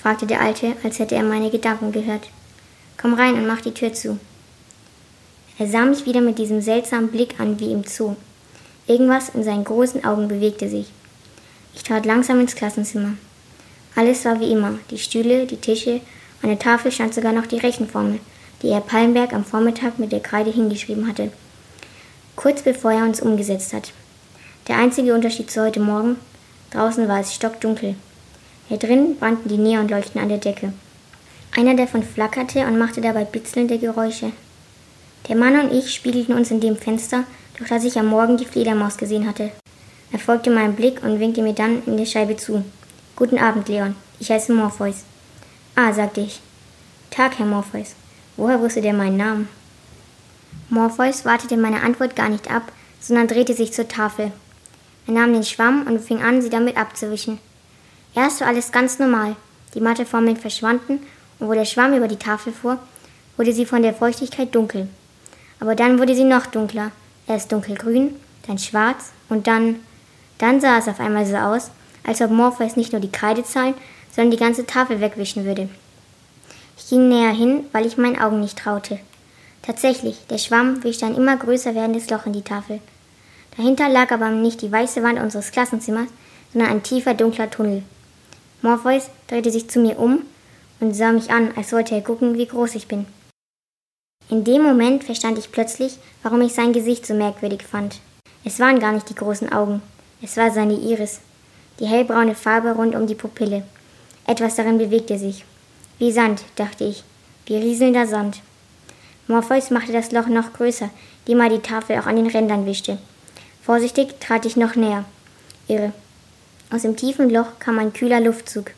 fragte 0.00 0.26
der 0.26 0.40
Alte, 0.40 0.76
als 0.84 0.98
hätte 0.98 1.16
er 1.16 1.24
meine 1.24 1.50
Gedanken 1.50 1.90
gehört. 1.90 2.28
Komm 2.96 3.14
rein 3.14 3.34
und 3.34 3.46
mach 3.46 3.60
die 3.60 3.74
Tür 3.74 3.92
zu. 3.92 4.18
Er 5.58 5.66
sah 5.66 5.84
mich 5.86 6.04
wieder 6.04 6.20
mit 6.20 6.38
diesem 6.38 6.60
seltsamen 6.60 7.10
Blick 7.10 7.40
an 7.40 7.58
wie 7.58 7.72
im 7.72 7.84
Zoo. 7.84 8.16
Irgendwas 8.86 9.30
in 9.30 9.42
seinen 9.42 9.64
großen 9.64 10.04
Augen 10.04 10.28
bewegte 10.28 10.68
sich. 10.68 10.86
Ich 11.74 11.82
trat 11.82 12.04
langsam 12.04 12.40
ins 12.40 12.54
Klassenzimmer. 12.54 13.14
Alles 13.94 14.24
war 14.26 14.38
wie 14.38 14.52
immer, 14.52 14.78
die 14.90 14.98
Stühle, 14.98 15.46
die 15.46 15.56
Tische, 15.56 16.02
an 16.42 16.50
der 16.50 16.58
Tafel 16.58 16.92
stand 16.92 17.14
sogar 17.14 17.32
noch 17.32 17.46
die 17.46 17.56
Rechenformel, 17.56 18.20
die 18.62 18.70
Herr 18.70 18.82
Pallenberg 18.82 19.32
am 19.32 19.44
Vormittag 19.44 19.98
mit 19.98 20.12
der 20.12 20.20
Kreide 20.20 20.50
hingeschrieben 20.50 21.08
hatte, 21.08 21.32
kurz 22.36 22.60
bevor 22.60 22.92
er 22.92 23.04
uns 23.04 23.22
umgesetzt 23.22 23.72
hat. 23.72 23.92
Der 24.68 24.76
einzige 24.76 25.14
Unterschied 25.14 25.50
zu 25.50 25.62
heute 25.62 25.80
Morgen, 25.80 26.16
draußen 26.70 27.08
war 27.08 27.20
es 27.20 27.34
stockdunkel. 27.34 27.94
Hier 28.68 28.76
drin 28.76 29.16
brannten 29.18 29.48
die 29.48 29.58
Neonleuchten 29.58 30.20
an 30.20 30.28
der 30.28 30.38
Decke. 30.38 30.72
Einer 31.56 31.74
davon 31.74 32.02
flackerte 32.02 32.66
und 32.66 32.78
machte 32.78 33.00
dabei 33.00 33.24
bitzelnde 33.24 33.78
Geräusche. 33.78 34.32
Der 35.28 35.36
Mann 35.36 35.58
und 35.58 35.72
ich 35.72 35.92
spiegelten 35.92 36.36
uns 36.36 36.50
in 36.52 36.60
dem 36.60 36.76
Fenster, 36.76 37.24
durch 37.56 37.68
das 37.68 37.84
ich 37.84 37.98
am 37.98 38.06
Morgen 38.06 38.36
die 38.36 38.44
Fledermaus 38.44 38.96
gesehen 38.96 39.26
hatte. 39.26 39.50
Er 40.12 40.20
folgte 40.20 40.50
meinem 40.50 40.76
Blick 40.76 41.02
und 41.02 41.18
winkte 41.18 41.42
mir 41.42 41.52
dann 41.52 41.82
in 41.84 41.96
der 41.96 42.06
Scheibe 42.06 42.36
zu. 42.36 42.64
Guten 43.16 43.38
Abend, 43.38 43.68
Leon. 43.68 43.96
Ich 44.20 44.30
heiße 44.30 44.52
Morpheus. 44.52 45.04
Ah, 45.74 45.92
sagte 45.92 46.20
ich. 46.20 46.40
Tag, 47.10 47.38
Herr 47.38 47.46
Morpheus. 47.46 47.94
Woher 48.36 48.60
wusste 48.60 48.82
der 48.82 48.92
meinen 48.92 49.16
Namen? 49.16 49.48
Morpheus 50.68 51.24
wartete 51.24 51.56
meine 51.56 51.82
Antwort 51.82 52.14
gar 52.14 52.28
nicht 52.28 52.50
ab, 52.50 52.70
sondern 53.00 53.26
drehte 53.26 53.54
sich 53.54 53.72
zur 53.72 53.88
Tafel. 53.88 54.30
Er 55.06 55.12
nahm 55.12 55.32
den 55.32 55.44
Schwamm 55.44 55.86
und 55.86 56.00
fing 56.00 56.22
an, 56.22 56.40
sie 56.40 56.50
damit 56.50 56.76
abzuwischen. 56.76 57.38
Erst 58.14 58.40
war 58.40 58.48
alles 58.48 58.70
ganz 58.70 58.98
normal. 58.98 59.34
Die 59.74 59.80
Matheformeln 59.80 60.36
verschwanden 60.36 61.00
und 61.38 61.48
wo 61.48 61.52
der 61.52 61.64
Schwamm 61.64 61.94
über 61.94 62.08
die 62.08 62.16
Tafel 62.16 62.52
fuhr, 62.52 62.78
wurde 63.36 63.52
sie 63.52 63.66
von 63.66 63.82
der 63.82 63.94
Feuchtigkeit 63.94 64.54
dunkel. 64.54 64.88
Aber 65.60 65.74
dann 65.74 65.98
wurde 65.98 66.14
sie 66.14 66.24
noch 66.24 66.46
dunkler. 66.46 66.92
Erst 67.26 67.50
dunkelgrün, 67.50 68.16
dann 68.46 68.58
schwarz 68.58 69.12
und 69.28 69.46
dann, 69.46 69.76
dann 70.38 70.60
sah 70.60 70.78
es 70.78 70.88
auf 70.88 71.00
einmal 71.00 71.26
so 71.26 71.36
aus, 71.36 71.70
als 72.04 72.20
ob 72.20 72.30
Morpheus 72.30 72.76
nicht 72.76 72.92
nur 72.92 73.00
die 73.00 73.10
Kreidezahlen, 73.10 73.74
sondern 74.14 74.30
die 74.30 74.36
ganze 74.36 74.64
Tafel 74.64 75.00
wegwischen 75.00 75.44
würde. 75.44 75.68
Ich 76.78 76.88
ging 76.88 77.08
näher 77.08 77.32
hin, 77.32 77.64
weil 77.72 77.86
ich 77.86 77.96
meinen 77.96 78.18
Augen 78.18 78.40
nicht 78.40 78.58
traute. 78.58 79.00
Tatsächlich, 79.62 80.26
der 80.30 80.38
Schwamm 80.38 80.84
wischte 80.84 81.06
ein 81.06 81.16
immer 81.16 81.36
größer 81.36 81.74
werdendes 81.74 82.08
Loch 82.10 82.26
in 82.26 82.32
die 82.32 82.42
Tafel. 82.42 82.80
Dahinter 83.56 83.88
lag 83.88 84.12
aber 84.12 84.30
nicht 84.30 84.62
die 84.62 84.70
weiße 84.70 85.02
Wand 85.02 85.18
unseres 85.18 85.50
Klassenzimmers, 85.50 86.08
sondern 86.52 86.70
ein 86.70 86.82
tiefer, 86.82 87.14
dunkler 87.14 87.50
Tunnel. 87.50 87.82
Morpheus 88.62 89.10
drehte 89.26 89.50
sich 89.50 89.68
zu 89.68 89.80
mir 89.80 89.98
um 89.98 90.22
und 90.78 90.94
sah 90.94 91.12
mich 91.12 91.30
an, 91.30 91.52
als 91.56 91.72
wollte 91.72 91.94
er 91.94 92.02
gucken, 92.02 92.38
wie 92.38 92.46
groß 92.46 92.74
ich 92.74 92.86
bin. 92.86 93.06
In 94.28 94.44
dem 94.44 94.62
Moment 94.62 95.04
verstand 95.04 95.38
ich 95.38 95.52
plötzlich, 95.52 95.98
warum 96.22 96.40
ich 96.40 96.52
sein 96.52 96.72
Gesicht 96.72 97.06
so 97.06 97.14
merkwürdig 97.14 97.62
fand. 97.62 98.00
Es 98.44 98.58
waren 98.58 98.80
gar 98.80 98.92
nicht 98.92 99.08
die 99.08 99.14
großen 99.14 99.52
Augen, 99.52 99.82
es 100.22 100.36
war 100.36 100.50
seine 100.50 100.74
Iris 100.74 101.20
die 101.78 101.86
hellbraune 101.86 102.34
Farbe 102.34 102.72
rund 102.72 102.94
um 102.94 103.06
die 103.06 103.14
Pupille. 103.14 103.62
Etwas 104.26 104.56
darin 104.56 104.78
bewegte 104.78 105.18
sich. 105.18 105.44
Wie 105.98 106.12
Sand, 106.12 106.42
dachte 106.56 106.84
ich, 106.84 107.04
wie 107.46 107.56
rieselnder 107.56 108.06
Sand. 108.06 108.40
Morpheus 109.28 109.70
machte 109.70 109.92
das 109.92 110.12
Loch 110.12 110.26
noch 110.26 110.52
größer, 110.52 110.90
indem 111.24 111.40
er 111.40 111.50
die 111.50 111.60
Tafel 111.60 111.98
auch 111.98 112.06
an 112.06 112.16
den 112.16 112.28
Rändern 112.28 112.66
wischte. 112.66 112.98
Vorsichtig 113.62 114.20
trat 114.20 114.46
ich 114.46 114.56
noch 114.56 114.76
näher. 114.76 115.04
Irre. 115.68 115.92
Aus 116.70 116.82
dem 116.82 116.96
tiefen 116.96 117.30
Loch 117.30 117.58
kam 117.58 117.78
ein 117.78 117.92
kühler 117.92 118.20
Luftzug. 118.20 118.72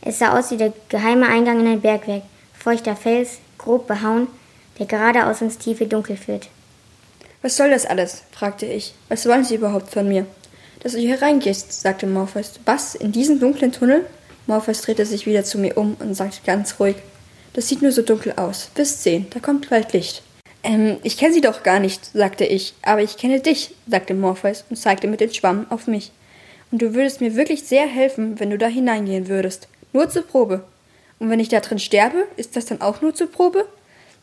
Es 0.00 0.18
sah 0.18 0.38
aus 0.38 0.50
wie 0.50 0.56
der 0.56 0.72
geheime 0.88 1.28
Eingang 1.28 1.60
in 1.60 1.66
ein 1.66 1.80
Bergwerk, 1.80 2.22
feuchter 2.54 2.96
Fels, 2.96 3.38
grob 3.58 3.86
behauen, 3.86 4.28
der 4.80 4.86
geradeaus 4.86 5.40
ins 5.40 5.58
tiefe 5.58 5.86
Dunkel 5.86 6.16
führt. 6.16 6.48
Was 7.42 7.56
soll 7.56 7.70
das 7.70 7.86
alles? 7.86 8.22
fragte 8.32 8.66
ich. 8.66 8.94
Was 9.08 9.26
wollen 9.26 9.44
Sie 9.44 9.54
überhaupt 9.54 9.90
von 9.92 10.08
mir? 10.08 10.26
dass 10.80 10.92
du 10.92 10.98
hier 10.98 11.20
reingehst, 11.20 11.80
sagte 11.80 12.06
Morpheus. 12.06 12.58
Was? 12.64 12.94
In 12.94 13.12
diesen 13.12 13.38
dunklen 13.38 13.72
Tunnel? 13.72 14.06
Morpheus 14.46 14.80
drehte 14.82 15.06
sich 15.06 15.26
wieder 15.26 15.44
zu 15.44 15.58
mir 15.58 15.76
um 15.76 15.96
und 16.00 16.14
sagte 16.14 16.38
ganz 16.44 16.80
ruhig. 16.80 16.96
Das 17.52 17.68
sieht 17.68 17.82
nur 17.82 17.92
so 17.92 18.02
dunkel 18.02 18.32
aus. 18.36 18.70
Bis 18.74 19.02
zehn, 19.02 19.26
da 19.30 19.40
kommt 19.40 19.70
bald 19.70 19.92
Licht. 19.92 20.22
Ähm, 20.62 20.96
ich 21.02 21.16
kenne 21.16 21.34
sie 21.34 21.40
doch 21.40 21.62
gar 21.62 21.80
nicht, 21.80 22.06
sagte 22.06 22.44
ich. 22.44 22.74
Aber 22.82 23.02
ich 23.02 23.16
kenne 23.16 23.40
dich, 23.40 23.74
sagte 23.86 24.14
Morpheus 24.14 24.64
und 24.70 24.76
zeigte 24.76 25.06
mit 25.06 25.20
dem 25.20 25.32
Schwamm 25.32 25.66
auf 25.70 25.86
mich. 25.86 26.12
Und 26.72 26.80
du 26.80 26.94
würdest 26.94 27.20
mir 27.20 27.36
wirklich 27.36 27.64
sehr 27.64 27.86
helfen, 27.86 28.40
wenn 28.40 28.50
du 28.50 28.58
da 28.58 28.66
hineingehen 28.66 29.28
würdest. 29.28 29.68
Nur 29.92 30.08
zur 30.08 30.22
Probe. 30.22 30.64
Und 31.18 31.28
wenn 31.28 31.40
ich 31.40 31.48
da 31.48 31.60
drin 31.60 31.78
sterbe, 31.78 32.26
ist 32.36 32.56
das 32.56 32.66
dann 32.66 32.80
auch 32.80 33.02
nur 33.02 33.14
zur 33.14 33.30
Probe? 33.30 33.66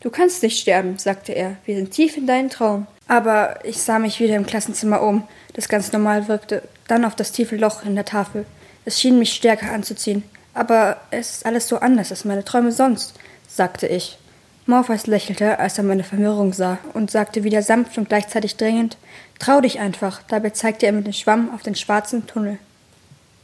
Du 0.00 0.10
kannst 0.10 0.42
nicht 0.42 0.60
sterben, 0.60 0.98
sagte 0.98 1.32
er. 1.32 1.56
Wir 1.64 1.76
sind 1.76 1.90
tief 1.90 2.16
in 2.16 2.26
deinen 2.26 2.50
Traum. 2.50 2.86
Aber 3.08 3.64
ich 3.64 3.78
sah 3.78 3.98
mich 3.98 4.20
wieder 4.20 4.36
im 4.36 4.46
Klassenzimmer 4.46 5.02
um, 5.02 5.26
das 5.54 5.68
ganz 5.68 5.92
normal 5.92 6.28
wirkte, 6.28 6.62
dann 6.86 7.04
auf 7.04 7.16
das 7.16 7.32
tiefe 7.32 7.56
Loch 7.56 7.84
in 7.84 7.94
der 7.94 8.04
Tafel. 8.04 8.44
Es 8.84 9.00
schien 9.00 9.18
mich 9.18 9.32
stärker 9.32 9.72
anzuziehen. 9.72 10.22
Aber 10.54 10.98
es 11.10 11.36
ist 11.36 11.46
alles 11.46 11.68
so 11.68 11.78
anders 11.78 12.10
als 12.10 12.24
meine 12.24 12.44
Träume 12.44 12.72
sonst, 12.72 13.14
sagte 13.48 13.86
ich. 13.86 14.18
Morpheus 14.66 15.06
lächelte, 15.06 15.58
als 15.58 15.78
er 15.78 15.84
meine 15.84 16.04
Verwirrung 16.04 16.52
sah, 16.52 16.78
und 16.92 17.10
sagte 17.10 17.42
wieder 17.42 17.62
sanft 17.62 17.96
und 17.96 18.08
gleichzeitig 18.08 18.56
dringend 18.56 18.98
Trau 19.38 19.60
dich 19.60 19.78
einfach. 19.78 20.22
Dabei 20.28 20.50
zeigte 20.50 20.86
er 20.86 20.92
mit 20.92 21.06
dem 21.06 21.12
Schwamm 21.12 21.54
auf 21.54 21.62
den 21.62 21.74
schwarzen 21.74 22.26
Tunnel. 22.26 22.58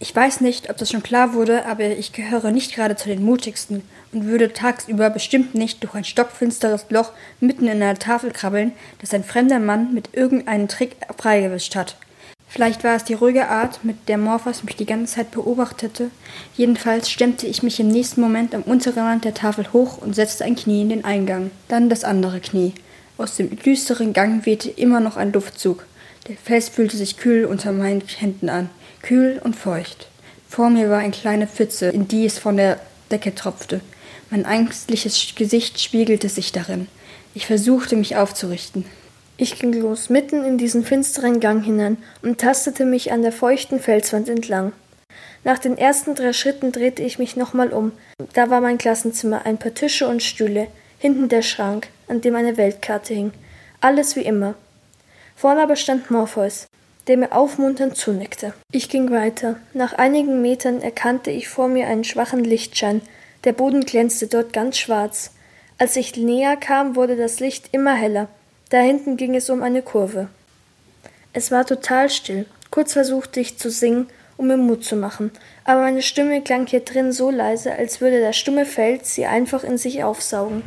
Ich 0.04 0.14
weiß 0.14 0.42
nicht, 0.42 0.68
ob 0.68 0.76
das 0.76 0.90
schon 0.90 1.02
klar 1.02 1.32
wurde, 1.32 1.64
aber 1.64 1.96
ich 1.96 2.12
gehöre 2.12 2.50
nicht 2.50 2.74
gerade 2.74 2.94
zu 2.94 3.08
den 3.08 3.24
mutigsten 3.24 3.80
und 4.12 4.26
würde 4.26 4.52
tagsüber 4.52 5.08
bestimmt 5.08 5.54
nicht 5.54 5.82
durch 5.82 5.94
ein 5.94 6.04
stockfinsteres 6.04 6.84
Loch 6.90 7.12
mitten 7.40 7.68
in 7.68 7.82
einer 7.82 7.94
Tafel 7.94 8.30
krabbeln, 8.30 8.72
das 9.00 9.14
ein 9.14 9.24
fremder 9.24 9.60
Mann 9.60 9.94
mit 9.94 10.10
irgendeinem 10.12 10.68
Trick 10.68 10.96
freigewischt 11.16 11.74
hat. 11.74 11.96
Vielleicht 12.48 12.84
war 12.84 12.96
es 12.96 13.04
die 13.04 13.14
ruhige 13.14 13.48
Art, 13.48 13.82
mit 13.82 14.10
der 14.10 14.18
Morphos 14.18 14.62
mich 14.62 14.76
die 14.76 14.84
ganze 14.84 15.14
Zeit 15.14 15.30
beobachtete. 15.30 16.10
Jedenfalls 16.54 17.08
stemmte 17.08 17.46
ich 17.46 17.62
mich 17.62 17.80
im 17.80 17.88
nächsten 17.88 18.20
Moment 18.20 18.54
am 18.54 18.60
unteren 18.60 19.06
Rand 19.06 19.24
der 19.24 19.32
Tafel 19.32 19.72
hoch 19.72 19.96
und 19.96 20.14
setzte 20.14 20.44
ein 20.44 20.54
Knie 20.54 20.82
in 20.82 20.90
den 20.90 21.06
Eingang, 21.06 21.50
dann 21.68 21.88
das 21.88 22.04
andere 22.04 22.40
Knie. 22.40 22.74
Aus 23.16 23.36
dem 23.36 23.58
düsteren 23.58 24.12
Gang 24.12 24.44
wehte 24.44 24.68
immer 24.68 25.00
noch 25.00 25.16
ein 25.16 25.32
Luftzug. 25.32 25.86
Der 26.28 26.36
Fels 26.36 26.68
fühlte 26.68 26.98
sich 26.98 27.16
kühl 27.16 27.46
unter 27.46 27.72
meinen 27.72 28.02
Händen 28.02 28.50
an, 28.50 28.68
kühl 29.04 29.38
und 29.44 29.54
feucht. 29.54 30.08
Vor 30.48 30.70
mir 30.70 30.88
war 30.88 30.98
eine 30.98 31.10
kleine 31.12 31.46
Pfütze, 31.46 31.90
in 31.90 32.08
die 32.08 32.24
es 32.24 32.38
von 32.38 32.56
der 32.56 32.80
Decke 33.10 33.34
tropfte. 33.34 33.80
Mein 34.30 34.46
ängstliches 34.46 35.34
Gesicht 35.36 35.78
spiegelte 35.78 36.30
sich 36.30 36.52
darin. 36.52 36.88
Ich 37.34 37.46
versuchte 37.46 37.96
mich 37.96 38.16
aufzurichten. 38.16 38.86
Ich 39.36 39.58
ging 39.58 39.74
los 39.74 40.08
mitten 40.08 40.42
in 40.44 40.56
diesen 40.56 40.84
finsteren 40.84 41.40
Gang 41.40 41.62
hinein 41.62 41.98
und 42.22 42.40
tastete 42.40 42.84
mich 42.86 43.12
an 43.12 43.22
der 43.22 43.32
feuchten 43.32 43.78
Felswand 43.78 44.28
entlang. 44.28 44.72
Nach 45.42 45.58
den 45.58 45.76
ersten 45.76 46.14
drei 46.14 46.32
Schritten 46.32 46.72
drehte 46.72 47.02
ich 47.02 47.18
mich 47.18 47.36
nochmal 47.36 47.72
um. 47.72 47.92
Da 48.32 48.48
war 48.48 48.62
mein 48.62 48.78
Klassenzimmer, 48.78 49.44
ein 49.44 49.58
paar 49.58 49.74
Tische 49.74 50.08
und 50.08 50.22
Stühle, 50.22 50.68
hinten 50.98 51.28
der 51.28 51.42
Schrank, 51.42 51.88
an 52.08 52.22
dem 52.22 52.36
eine 52.36 52.56
Weltkarte 52.56 53.12
hing. 53.12 53.32
Alles 53.82 54.16
wie 54.16 54.22
immer. 54.22 54.54
Vorne 55.36 55.62
aber 55.62 55.76
stand 55.76 56.10
Morpheus, 56.10 56.68
der 57.06 57.16
mir 57.16 57.32
aufmunternd 57.32 57.96
zunickte. 57.96 58.54
Ich 58.72 58.88
ging 58.88 59.10
weiter. 59.10 59.56
Nach 59.72 59.92
einigen 59.92 60.42
Metern 60.42 60.80
erkannte 60.80 61.30
ich 61.30 61.48
vor 61.48 61.68
mir 61.68 61.86
einen 61.86 62.04
schwachen 62.04 62.44
Lichtschein. 62.44 63.02
Der 63.44 63.52
Boden 63.52 63.84
glänzte 63.84 64.26
dort 64.26 64.52
ganz 64.52 64.78
schwarz. 64.78 65.32
Als 65.76 65.96
ich 65.96 66.16
näher 66.16 66.56
kam, 66.56 66.96
wurde 66.96 67.16
das 67.16 67.40
Licht 67.40 67.68
immer 67.72 67.94
heller. 67.94 68.28
Da 68.70 68.78
hinten 68.78 69.16
ging 69.16 69.34
es 69.34 69.50
um 69.50 69.62
eine 69.62 69.82
Kurve. 69.82 70.28
Es 71.32 71.50
war 71.50 71.66
total 71.66 72.08
still. 72.08 72.46
Kurz 72.70 72.92
versuchte 72.92 73.40
ich 73.40 73.58
zu 73.58 73.70
singen, 73.70 74.08
um 74.36 74.48
mir 74.48 74.56
Mut 74.56 74.84
zu 74.84 74.96
machen, 74.96 75.30
aber 75.64 75.82
meine 75.82 76.02
Stimme 76.02 76.42
klang 76.42 76.66
hier 76.66 76.80
drin 76.80 77.12
so 77.12 77.30
leise, 77.30 77.72
als 77.72 78.00
würde 78.00 78.20
der 78.20 78.32
stumme 78.32 78.66
Fels 78.66 79.14
sie 79.14 79.26
einfach 79.26 79.64
in 79.64 79.78
sich 79.78 80.02
aufsaugen. 80.02 80.62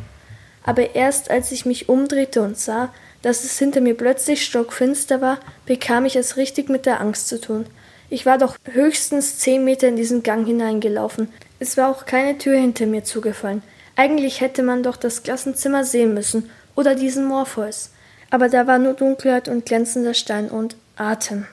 Aber 0.64 0.94
erst 0.94 1.30
als 1.30 1.52
ich 1.52 1.66
mich 1.66 1.88
umdrehte 1.88 2.42
und 2.42 2.58
sah, 2.58 2.92
dass 3.22 3.44
es 3.44 3.58
hinter 3.58 3.80
mir 3.80 3.94
plötzlich 3.94 4.44
stockfinster 4.44 5.20
war, 5.20 5.38
bekam 5.66 6.04
ich 6.04 6.16
es 6.16 6.36
richtig 6.36 6.68
mit 6.68 6.86
der 6.86 7.00
Angst 7.00 7.28
zu 7.28 7.40
tun. 7.40 7.66
Ich 8.10 8.26
war 8.26 8.38
doch 8.38 8.56
höchstens 8.64 9.38
zehn 9.38 9.64
Meter 9.64 9.88
in 9.88 9.96
diesen 9.96 10.22
Gang 10.22 10.46
hineingelaufen. 10.46 11.28
Es 11.58 11.76
war 11.76 11.90
auch 11.90 12.06
keine 12.06 12.38
Tür 12.38 12.58
hinter 12.58 12.86
mir 12.86 13.04
zugefallen. 13.04 13.62
Eigentlich 13.96 14.40
hätte 14.40 14.62
man 14.62 14.82
doch 14.82 14.96
das 14.96 15.22
Klassenzimmer 15.22 15.84
sehen 15.84 16.14
müssen 16.14 16.50
oder 16.74 16.94
diesen 16.94 17.24
Morpheus 17.24 17.90
aber 18.30 18.48
da 18.48 18.66
war 18.66 18.78
nur 18.78 18.94
Dunkelheit 18.94 19.48
und 19.48 19.64
glänzender 19.64 20.14
Stein 20.14 20.50
und 20.50 20.76
Atem. 20.96 21.46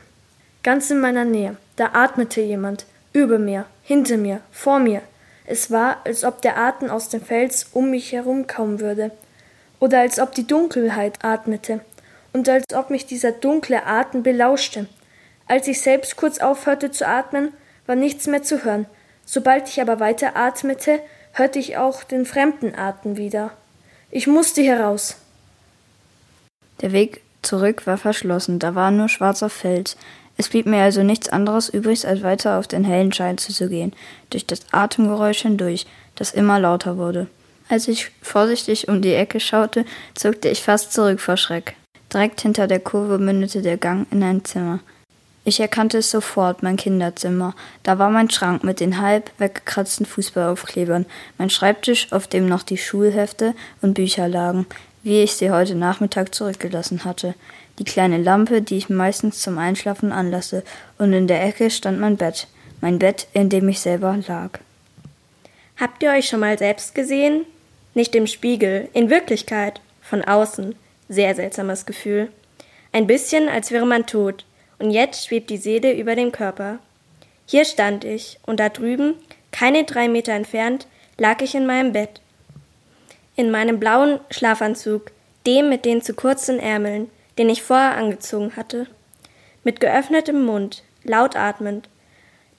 Ganz 0.63 0.89
in 0.91 0.99
meiner 0.99 1.25
Nähe, 1.25 1.57
da 1.75 1.91
atmete 1.93 2.41
jemand, 2.41 2.85
über 3.13 3.39
mir, 3.39 3.65
hinter 3.83 4.17
mir, 4.17 4.41
vor 4.51 4.79
mir. 4.79 5.01
Es 5.45 5.69
war, 5.71 5.97
als 6.05 6.23
ob 6.23 6.41
der 6.41 6.57
Atem 6.57 6.89
aus 6.89 7.09
dem 7.09 7.21
Fels 7.21 7.67
um 7.71 7.91
mich 7.91 8.11
herum 8.11 8.47
kommen 8.47 8.79
würde, 8.79 9.11
oder 9.79 9.99
als 9.99 10.19
ob 10.19 10.33
die 10.33 10.47
Dunkelheit 10.47 11.23
atmete, 11.23 11.81
und 12.33 12.49
als 12.49 12.73
ob 12.73 12.89
mich 12.89 13.05
dieser 13.05 13.31
dunkle 13.31 13.85
Atem 13.85 14.23
belauschte. 14.23 14.87
Als 15.47 15.67
ich 15.67 15.81
selbst 15.81 16.17
kurz 16.17 16.39
aufhörte 16.39 16.91
zu 16.91 17.07
atmen, 17.07 17.53
war 17.85 17.95
nichts 17.95 18.27
mehr 18.27 18.43
zu 18.43 18.65
hören. 18.65 18.87
Sobald 19.25 19.69
ich 19.69 19.79
aber 19.79 19.99
weiter 19.99 20.35
atmete, 20.35 20.99
hörte 21.33 21.59
ich 21.59 21.77
auch 21.77 22.03
den 22.03 22.25
fremden 22.25 22.75
Atem 22.75 23.17
wieder. 23.17 23.51
Ich 24.11 24.27
musste 24.27 24.61
heraus. 24.61 25.17
Der 26.81 26.91
Weg 26.91 27.21
zurück 27.41 27.87
war 27.87 27.97
verschlossen, 27.97 28.59
da 28.59 28.75
war 28.75 28.91
nur 28.91 29.09
schwarzer 29.09 29.49
Fels. 29.49 29.97
Es 30.37 30.49
blieb 30.49 30.65
mir 30.65 30.83
also 30.83 31.03
nichts 31.03 31.29
anderes 31.29 31.69
übrig, 31.69 32.05
als 32.07 32.21
weiter 32.21 32.59
auf 32.59 32.67
den 32.67 32.83
hellen 32.83 33.13
Schein 33.13 33.37
zuzugehen, 33.37 33.93
durch 34.29 34.45
das 34.45 34.61
Atemgeräusch 34.71 35.43
hindurch, 35.43 35.85
das 36.15 36.31
immer 36.31 36.59
lauter 36.59 36.97
wurde. 36.97 37.27
Als 37.67 37.87
ich 37.87 38.11
vorsichtig 38.21 38.87
um 38.87 39.01
die 39.01 39.13
Ecke 39.13 39.39
schaute, 39.39 39.85
zuckte 40.13 40.49
ich 40.49 40.61
fast 40.61 40.93
zurück 40.93 41.19
vor 41.19 41.37
Schreck. 41.37 41.75
Direkt 42.13 42.41
hinter 42.41 42.67
der 42.67 42.79
Kurve 42.79 43.17
mündete 43.17 43.61
der 43.61 43.77
Gang 43.77 44.05
in 44.11 44.21
ein 44.23 44.45
Zimmer. 44.45 44.79
Ich 45.47 45.59
erkannte 45.59 45.99
es 45.99 46.09
sofort, 46.09 46.63
mein 46.63 46.75
Kinderzimmer. 46.75 47.53
Da 47.83 47.99
war 47.99 48.09
mein 48.09 48.29
Schrank 48.29 48.63
mit 48.63 48.79
den 48.79 48.99
halb 48.99 49.31
weggekratzten 49.37 50.05
Fußballaufklebern, 50.05 51.05
mein 51.37 51.51
Schreibtisch, 51.51 52.11
auf 52.11 52.27
dem 52.27 52.47
noch 52.47 52.63
die 52.63 52.77
Schulhefte 52.77 53.53
und 53.81 53.93
Bücher 53.93 54.27
lagen, 54.27 54.65
wie 55.03 55.21
ich 55.21 55.33
sie 55.33 55.51
heute 55.51 55.75
Nachmittag 55.75 56.33
zurückgelassen 56.33 57.05
hatte, 57.05 57.35
die 57.77 57.83
kleine 57.83 58.17
Lampe, 58.17 58.63
die 58.63 58.77
ich 58.77 58.89
meistens 58.89 59.39
zum 59.39 59.59
Einschlafen 59.59 60.11
anlasse, 60.11 60.63
und 60.97 61.13
in 61.13 61.27
der 61.27 61.43
Ecke 61.43 61.69
stand 61.69 61.99
mein 61.99 62.17
Bett, 62.17 62.47
mein 62.81 62.97
Bett, 62.97 63.27
in 63.33 63.49
dem 63.49 63.69
ich 63.69 63.79
selber 63.79 64.17
lag. 64.27 64.59
Habt 65.77 66.01
ihr 66.01 66.09
euch 66.09 66.27
schon 66.27 66.39
mal 66.39 66.57
selbst 66.57 66.95
gesehen? 66.95 67.45
Nicht 67.95 68.13
im 68.13 68.27
Spiegel, 68.27 68.87
in 68.93 69.09
Wirklichkeit, 69.09 69.81
von 70.01 70.23
außen. 70.23 70.75
Sehr 71.09 71.33
seltsames 71.33 71.87
Gefühl. 71.87 72.29
Ein 72.91 73.07
bisschen, 73.07 73.49
als 73.49 73.71
wäre 73.71 73.87
man 73.87 74.05
tot, 74.05 74.45
und 74.77 74.91
jetzt 74.91 75.25
schwebt 75.25 75.49
die 75.49 75.57
Seele 75.57 75.93
über 75.93 76.15
dem 76.15 76.31
Körper. 76.31 76.77
Hier 77.47 77.65
stand 77.65 78.03
ich, 78.05 78.37
und 78.45 78.59
da 78.59 78.69
drüben, 78.69 79.15
keine 79.51 79.85
drei 79.85 80.07
Meter 80.07 80.33
entfernt, 80.33 80.85
lag 81.17 81.41
ich 81.41 81.55
in 81.55 81.65
meinem 81.65 81.93
Bett 81.93 82.21
in 83.35 83.51
meinem 83.51 83.79
blauen 83.79 84.19
Schlafanzug, 84.29 85.11
dem 85.45 85.69
mit 85.69 85.85
den 85.85 86.01
zu 86.01 86.13
kurzen 86.13 86.59
Ärmeln, 86.59 87.09
den 87.37 87.49
ich 87.49 87.63
vorher 87.63 87.95
angezogen 87.95 88.55
hatte, 88.55 88.87
mit 89.63 89.79
geöffnetem 89.79 90.43
Mund, 90.45 90.83
laut 91.03 91.35
atmend. 91.35 91.89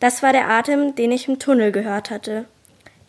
Das 0.00 0.22
war 0.22 0.32
der 0.32 0.50
Atem, 0.50 0.94
den 0.94 1.12
ich 1.12 1.28
im 1.28 1.38
Tunnel 1.38 1.72
gehört 1.72 2.10
hatte. 2.10 2.44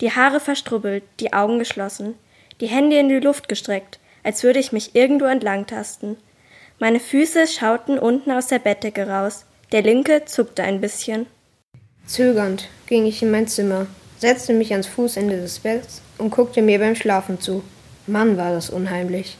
Die 0.00 0.12
Haare 0.12 0.40
verstrubbelt, 0.40 1.02
die 1.18 1.32
Augen 1.32 1.58
geschlossen, 1.58 2.14
die 2.60 2.66
Hände 2.66 2.98
in 2.98 3.08
die 3.08 3.18
Luft 3.18 3.48
gestreckt, 3.48 3.98
als 4.22 4.42
würde 4.42 4.60
ich 4.60 4.72
mich 4.72 4.94
irgendwo 4.94 5.24
entlangtasten. 5.24 6.16
Meine 6.78 7.00
Füße 7.00 7.46
schauten 7.46 7.98
unten 7.98 8.30
aus 8.30 8.46
der 8.46 8.60
Bettdecke 8.60 9.08
raus, 9.08 9.44
der 9.72 9.82
linke 9.82 10.24
zuckte 10.24 10.62
ein 10.62 10.80
bisschen. 10.80 11.26
Zögernd 12.06 12.68
ging 12.86 13.06
ich 13.06 13.22
in 13.22 13.30
mein 13.30 13.48
Zimmer, 13.48 13.86
setzte 14.18 14.52
mich 14.52 14.72
ans 14.72 14.86
Fußende 14.86 15.36
des 15.36 15.58
Betts 15.58 16.00
und 16.16 16.30
guckte 16.30 16.62
mir 16.62 16.78
beim 16.78 16.94
Schlafen 16.94 17.40
zu. 17.40 17.64
Mann, 18.06 18.36
war 18.36 18.52
das 18.52 18.70
unheimlich. 18.70 19.36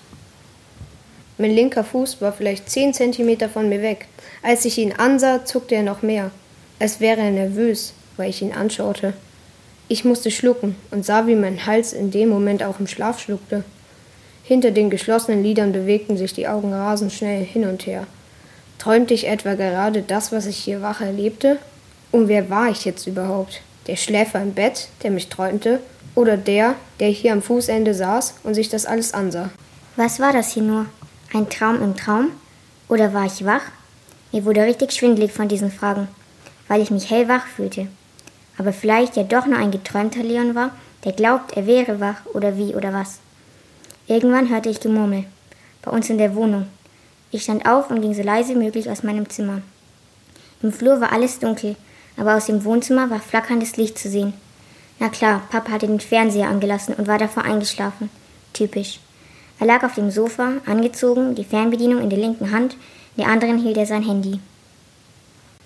Mein 1.38 1.52
linker 1.52 1.84
Fuß 1.84 2.20
war 2.20 2.32
vielleicht 2.32 2.68
zehn 2.68 2.92
Zentimeter 2.92 3.48
von 3.48 3.68
mir 3.68 3.80
weg. 3.80 4.06
Als 4.42 4.64
ich 4.64 4.76
ihn 4.76 4.92
ansah, 4.92 5.44
zuckte 5.44 5.76
er 5.76 5.84
noch 5.84 6.02
mehr, 6.02 6.32
als 6.80 6.98
wäre 6.98 7.20
er 7.20 7.30
nervös, 7.30 7.94
weil 8.16 8.30
ich 8.30 8.42
ihn 8.42 8.52
anschaute. 8.52 9.14
Ich 9.90 10.04
musste 10.04 10.30
schlucken 10.30 10.76
und 10.90 11.06
sah, 11.06 11.26
wie 11.26 11.34
mein 11.34 11.64
Hals 11.64 11.94
in 11.94 12.10
dem 12.10 12.28
Moment 12.28 12.62
auch 12.62 12.78
im 12.78 12.86
Schlaf 12.86 13.20
schluckte. 13.20 13.64
Hinter 14.44 14.70
den 14.70 14.90
geschlossenen 14.90 15.42
Lidern 15.42 15.72
bewegten 15.72 16.18
sich 16.18 16.34
die 16.34 16.46
Augen 16.46 16.72
rasend 16.72 17.12
schnell 17.12 17.42
hin 17.42 17.66
und 17.66 17.86
her. 17.86 18.06
Träumte 18.78 19.14
ich 19.14 19.26
etwa 19.26 19.54
gerade 19.54 20.02
das, 20.02 20.30
was 20.30 20.46
ich 20.46 20.56
hier 20.56 20.82
wach 20.82 21.00
erlebte? 21.00 21.58
Und 22.12 22.28
wer 22.28 22.50
war 22.50 22.68
ich 22.68 22.84
jetzt 22.84 23.06
überhaupt? 23.06 23.62
Der 23.86 23.96
Schläfer 23.96 24.42
im 24.42 24.52
Bett, 24.52 24.88
der 25.02 25.10
mich 25.10 25.28
träumte, 25.28 25.80
oder 26.14 26.36
der, 26.36 26.74
der 27.00 27.08
hier 27.08 27.32
am 27.32 27.42
Fußende 27.42 27.94
saß 27.94 28.34
und 28.44 28.54
sich 28.54 28.68
das 28.68 28.86
alles 28.86 29.14
ansah. 29.14 29.50
Was 29.96 30.20
war 30.20 30.32
das 30.32 30.52
hier 30.52 30.62
nur? 30.62 30.86
Ein 31.32 31.48
Traum 31.48 31.82
im 31.82 31.96
Traum? 31.96 32.30
Oder 32.88 33.14
war 33.14 33.26
ich 33.26 33.44
wach? 33.44 33.62
Mir 34.32 34.44
wurde 34.44 34.62
richtig 34.62 34.92
schwindlig 34.92 35.32
von 35.32 35.48
diesen 35.48 35.72
Fragen, 35.72 36.08
weil 36.68 36.82
ich 36.82 36.90
mich 36.90 37.10
hellwach 37.10 37.46
fühlte. 37.46 37.88
Aber 38.58 38.72
vielleicht 38.72 39.16
ja 39.16 39.22
doch 39.22 39.46
nur 39.46 39.56
ein 39.56 39.70
geträumter 39.70 40.22
Leon 40.22 40.54
war, 40.54 40.72
der 41.04 41.12
glaubt, 41.12 41.56
er 41.56 41.66
wäre 41.66 42.00
wach 42.00 42.26
oder 42.34 42.58
wie 42.58 42.74
oder 42.74 42.92
was. 42.92 43.20
Irgendwann 44.08 44.50
hörte 44.50 44.68
ich 44.68 44.80
Gemurmel. 44.80 45.24
Bei 45.82 45.90
uns 45.90 46.10
in 46.10 46.18
der 46.18 46.34
Wohnung. 46.34 46.66
Ich 47.30 47.44
stand 47.44 47.66
auf 47.66 47.90
und 47.90 48.00
ging 48.00 48.14
so 48.14 48.22
leise 48.22 48.54
wie 48.54 48.64
möglich 48.64 48.90
aus 48.90 49.02
meinem 49.02 49.28
Zimmer. 49.28 49.62
Im 50.62 50.72
Flur 50.72 51.00
war 51.00 51.12
alles 51.12 51.38
dunkel, 51.38 51.76
aber 52.16 52.36
aus 52.36 52.46
dem 52.46 52.64
Wohnzimmer 52.64 53.10
war 53.10 53.20
flackerndes 53.20 53.76
Licht 53.76 53.96
zu 53.96 54.08
sehen. 54.08 54.32
Na 54.98 55.08
klar, 55.08 55.42
Papa 55.50 55.70
hatte 55.70 55.86
den 55.86 56.00
Fernseher 56.00 56.48
angelassen 56.48 56.94
und 56.94 57.06
war 57.06 57.18
davor 57.18 57.44
eingeschlafen. 57.44 58.10
Typisch. 58.52 58.98
Er 59.60 59.66
lag 59.66 59.84
auf 59.84 59.94
dem 59.94 60.10
Sofa, 60.10 60.54
angezogen, 60.66 61.34
die 61.36 61.44
Fernbedienung 61.44 62.02
in 62.02 62.10
der 62.10 62.18
linken 62.18 62.50
Hand, 62.50 62.74
in 63.16 63.22
der 63.22 63.32
anderen 63.32 63.58
hielt 63.58 63.76
er 63.76 63.86
sein 63.86 64.02
Handy. 64.02 64.40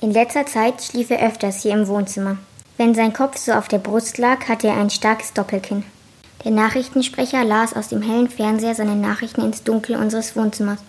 In 0.01 0.13
letzter 0.13 0.47
Zeit 0.47 0.83
schlief 0.83 1.11
er 1.11 1.27
öfters 1.27 1.63
hier 1.63 1.73
im 1.73 1.87
Wohnzimmer. 1.87 2.37
Wenn 2.83 2.97
sein 2.97 3.12
Kopf 3.12 3.37
so 3.37 3.53
auf 3.53 3.68
der 3.68 3.79
Brust 3.79 4.18
lag, 4.18 4.49
hatte 4.49 4.66
er 4.66 4.77
ein 4.77 4.90
starkes 4.90 5.33
Doppelkinn. 5.33 5.85
Der 6.42 6.51
Nachrichtensprecher 6.51 7.45
las 7.45 7.77
aus 7.77 7.87
dem 7.87 8.03
hellen 8.03 8.29
Fernseher 8.29 8.75
seine 8.75 8.97
Nachrichten 8.97 9.42
ins 9.42 9.62
Dunkel 9.62 9.95
unseres 9.95 10.35
Wohnzimmers. 10.35 10.81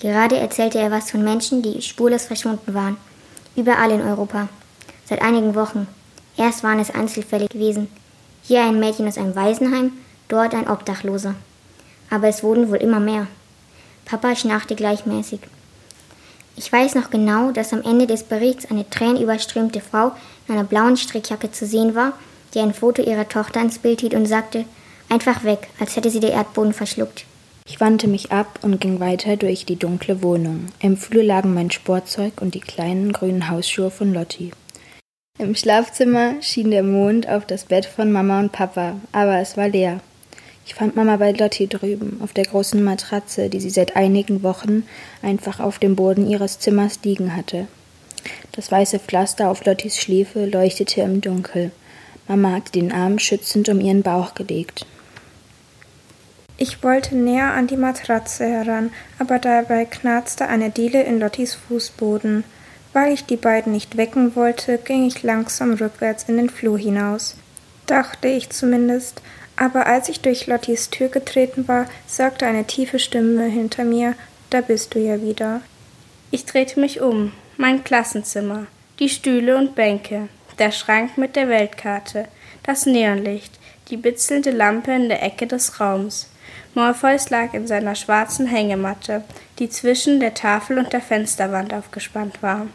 Gerade 0.00 0.38
erzählte 0.38 0.78
er 0.78 0.90
was 0.90 1.10
von 1.10 1.22
Menschen, 1.22 1.60
die 1.60 1.82
spurlos 1.82 2.24
verschwunden 2.24 2.72
waren. 2.72 2.96
Überall 3.54 3.90
in 3.90 4.00
Europa. 4.00 4.48
Seit 5.04 5.20
einigen 5.20 5.54
Wochen. 5.54 5.86
Erst 6.38 6.64
waren 6.64 6.80
es 6.80 6.90
Einzelfälle 6.90 7.48
gewesen. 7.48 7.88
Hier 8.42 8.62
ein 8.62 8.80
Mädchen 8.80 9.06
aus 9.06 9.18
einem 9.18 9.36
Waisenheim, 9.36 9.92
dort 10.28 10.54
ein 10.54 10.70
Obdachloser. 10.70 11.34
Aber 12.08 12.28
es 12.28 12.42
wurden 12.42 12.70
wohl 12.70 12.78
immer 12.78 12.98
mehr. 12.98 13.26
Papa 14.06 14.34
schnarchte 14.34 14.74
gleichmäßig. 14.74 15.40
Ich 16.56 16.72
weiß 16.72 16.94
noch 16.94 17.10
genau, 17.10 17.52
dass 17.52 17.72
am 17.72 17.82
Ende 17.82 18.06
des 18.06 18.22
Berichts 18.22 18.70
eine 18.70 18.88
tränenüberströmte 18.88 19.80
Frau 19.80 20.12
einer 20.50 20.64
blauen 20.64 20.96
Strickjacke 20.96 21.50
zu 21.50 21.66
sehen 21.66 21.94
war, 21.94 22.12
die 22.54 22.60
ein 22.60 22.74
Foto 22.74 23.02
ihrer 23.02 23.28
Tochter 23.28 23.60
ins 23.60 23.78
Bild 23.78 24.00
hielt 24.00 24.14
und 24.14 24.26
sagte, 24.26 24.64
einfach 25.08 25.44
weg, 25.44 25.68
als 25.78 25.96
hätte 25.96 26.10
sie 26.10 26.20
der 26.20 26.32
Erdboden 26.32 26.72
verschluckt. 26.72 27.24
Ich 27.66 27.80
wandte 27.80 28.08
mich 28.08 28.32
ab 28.32 28.58
und 28.62 28.80
ging 28.80 28.98
weiter 28.98 29.36
durch 29.36 29.64
die 29.64 29.76
dunkle 29.76 30.22
Wohnung. 30.22 30.66
Im 30.80 30.96
Flur 30.96 31.22
lagen 31.22 31.54
mein 31.54 31.70
Sportzeug 31.70 32.40
und 32.40 32.54
die 32.54 32.60
kleinen 32.60 33.12
grünen 33.12 33.48
Hausschuhe 33.48 33.90
von 33.90 34.12
Lotti. 34.12 34.50
Im 35.38 35.54
Schlafzimmer 35.54 36.34
schien 36.42 36.70
der 36.70 36.82
Mond 36.82 37.28
auf 37.28 37.46
das 37.46 37.64
Bett 37.64 37.86
von 37.86 38.10
Mama 38.10 38.40
und 38.40 38.52
Papa, 38.52 38.96
aber 39.12 39.38
es 39.38 39.56
war 39.56 39.68
leer. 39.68 40.00
Ich 40.66 40.74
fand 40.74 40.96
Mama 40.96 41.16
bei 41.16 41.32
Lotti 41.32 41.66
drüben, 41.66 42.20
auf 42.22 42.32
der 42.32 42.44
großen 42.44 42.82
Matratze, 42.82 43.48
die 43.48 43.60
sie 43.60 43.70
seit 43.70 43.96
einigen 43.96 44.42
Wochen 44.42 44.84
einfach 45.22 45.60
auf 45.60 45.78
dem 45.78 45.96
Boden 45.96 46.28
ihres 46.28 46.58
Zimmers 46.58 47.00
liegen 47.04 47.34
hatte. 47.36 47.68
Das 48.52 48.72
weiße 48.72 48.98
Pflaster 48.98 49.48
auf 49.48 49.64
Lottis 49.64 49.96
Schläfe 49.96 50.46
leuchtete 50.46 51.02
im 51.02 51.20
Dunkel. 51.20 51.70
Mama 52.26 52.52
hatte 52.52 52.72
den 52.72 52.92
Arm 52.92 53.18
schützend 53.18 53.68
um 53.68 53.80
ihren 53.80 54.02
Bauch 54.02 54.34
gelegt. 54.34 54.86
Ich 56.56 56.82
wollte 56.82 57.16
näher 57.16 57.52
an 57.52 57.68
die 57.68 57.76
Matratze 57.76 58.44
heran, 58.44 58.90
aber 59.18 59.38
dabei 59.38 59.86
knarzte 59.86 60.46
eine 60.46 60.70
Diele 60.70 61.02
in 61.02 61.18
Lottis 61.18 61.54
Fußboden. 61.54 62.44
Weil 62.92 63.12
ich 63.12 63.24
die 63.24 63.36
beiden 63.36 63.72
nicht 63.72 63.96
wecken 63.96 64.34
wollte, 64.34 64.78
ging 64.78 65.06
ich 65.06 65.22
langsam 65.22 65.74
rückwärts 65.74 66.24
in 66.24 66.36
den 66.36 66.50
Flur 66.50 66.78
hinaus. 66.78 67.36
Dachte 67.86 68.28
ich 68.28 68.50
zumindest, 68.50 69.22
aber 69.56 69.86
als 69.86 70.08
ich 70.08 70.20
durch 70.20 70.46
Lottis 70.46 70.90
Tür 70.90 71.08
getreten 71.08 71.68
war, 71.68 71.86
sagte 72.06 72.46
eine 72.46 72.64
tiefe 72.64 72.98
Stimme 72.98 73.44
hinter 73.44 73.84
mir, 73.84 74.14
da 74.50 74.60
bist 74.60 74.94
du 74.94 74.98
ja 74.98 75.22
wieder. 75.22 75.62
Ich 76.30 76.44
drehte 76.44 76.80
mich 76.80 77.00
um. 77.00 77.32
Mein 77.60 77.84
Klassenzimmer, 77.84 78.68
die 79.00 79.10
Stühle 79.10 79.54
und 79.58 79.74
Bänke, 79.74 80.30
der 80.58 80.72
Schrank 80.72 81.18
mit 81.18 81.36
der 81.36 81.50
Weltkarte, 81.50 82.24
das 82.62 82.86
Neonlicht, 82.86 83.52
die 83.90 83.98
bitzelnde 83.98 84.50
Lampe 84.50 84.92
in 84.92 85.10
der 85.10 85.22
Ecke 85.22 85.46
des 85.46 85.78
Raums. 85.78 86.30
Morpheus 86.72 87.28
lag 87.28 87.52
in 87.52 87.66
seiner 87.66 87.96
schwarzen 87.96 88.46
Hängematte, 88.46 89.24
die 89.58 89.68
zwischen 89.68 90.20
der 90.20 90.32
Tafel 90.32 90.78
und 90.78 90.94
der 90.94 91.02
Fensterwand 91.02 91.74
aufgespannt 91.74 92.42
war. 92.42 92.66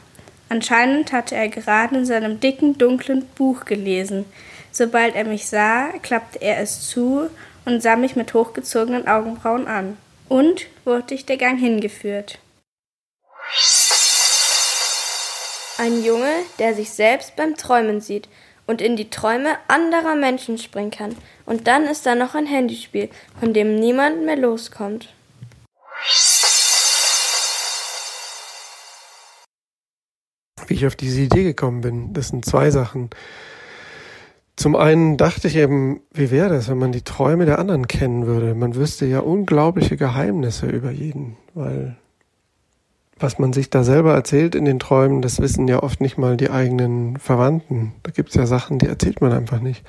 Anscheinend 0.50 1.12
hatte 1.12 1.34
er 1.34 1.50
gerade 1.50 1.96
in 1.96 2.06
seinem 2.06 2.40
dicken, 2.40 2.78
dunklen 2.78 3.26
Buch 3.34 3.66
gelesen. 3.66 4.26
Sobald 4.72 5.16
er 5.16 5.26
mich 5.26 5.48
sah, 5.48 5.94
klappte 6.04 6.44
er 6.44 6.60
es 6.60 6.88
zu 6.88 7.32
und 7.66 7.82
sah 7.82 7.96
mich 7.96 8.16
mit 8.16 8.36
hochgezogenen 8.36 9.08
Augenbrauen 9.08 9.66
an. 9.66 9.98
Und 10.30 10.68
wurde 10.84 11.16
ich 11.16 11.26
der 11.26 11.38
Gang 11.38 11.58
hingeführt. 11.58 12.38
Ein 15.78 16.06
Junge, 16.06 16.32
der 16.58 16.74
sich 16.74 16.92
selbst 16.92 17.36
beim 17.36 17.56
Träumen 17.58 18.00
sieht 18.00 18.30
und 18.66 18.82
in 18.82 18.96
die 18.96 19.10
Träume 19.10 19.58
anderer 19.68 20.16
Menschen 20.16 20.58
springen 20.58 20.90
kann. 20.90 21.14
Und 21.46 21.68
dann 21.68 21.84
ist 21.84 22.06
da 22.06 22.16
noch 22.16 22.34
ein 22.34 22.46
Handyspiel, 22.46 23.10
von 23.42 23.54
dem 23.54 23.76
niemand 23.76 24.24
mehr 24.24 24.38
loskommt. 24.38 25.14
Wie 30.68 30.74
ich 30.74 30.88
auf 30.88 30.96
diese 30.96 31.20
Idee 31.20 31.44
gekommen 31.44 31.82
bin, 31.82 32.14
das 32.14 32.30
sind 32.30 32.46
zwei 32.46 32.72
Sachen. 32.72 33.10
Zum 34.56 34.78
einen 34.78 35.18
dachte 35.18 35.50
ich 35.50 35.58
eben, 35.58 36.00
wie 36.14 36.32
wäre 36.32 36.48
das, 36.48 36.70
wenn 36.70 36.78
man 36.78 36.94
die 36.94 37.02
Träume 37.02 37.46
der 37.46 37.60
anderen 37.60 37.90
kennen 37.90 38.26
würde? 38.26 38.56
Man 38.56 38.76
wüsste 38.76 39.06
ja 39.06 39.20
unglaubliche 39.20 39.98
Geheimnisse 39.98 40.68
über 40.68 40.92
jeden, 40.92 41.36
weil 41.54 41.98
was 43.18 43.40
man 43.40 43.54
sich 43.54 43.70
da 43.70 43.84
selber 43.84 44.14
erzählt 44.14 44.56
in 44.56 44.66
den 44.66 44.80
Träumen, 44.80 45.22
das 45.22 45.40
wissen 45.40 45.68
ja 45.68 45.82
oft 45.82 46.02
nicht 46.02 46.18
mal 46.18 46.36
die 46.36 46.50
eigenen 46.50 47.18
Verwandten. 47.18 47.94
Da 48.04 48.12
gibt's 48.12 48.36
ja 48.36 48.46
Sachen, 48.46 48.78
die 48.78 48.88
erzählt 48.88 49.22
man 49.22 49.32
einfach 49.32 49.62
nicht. 49.62 49.84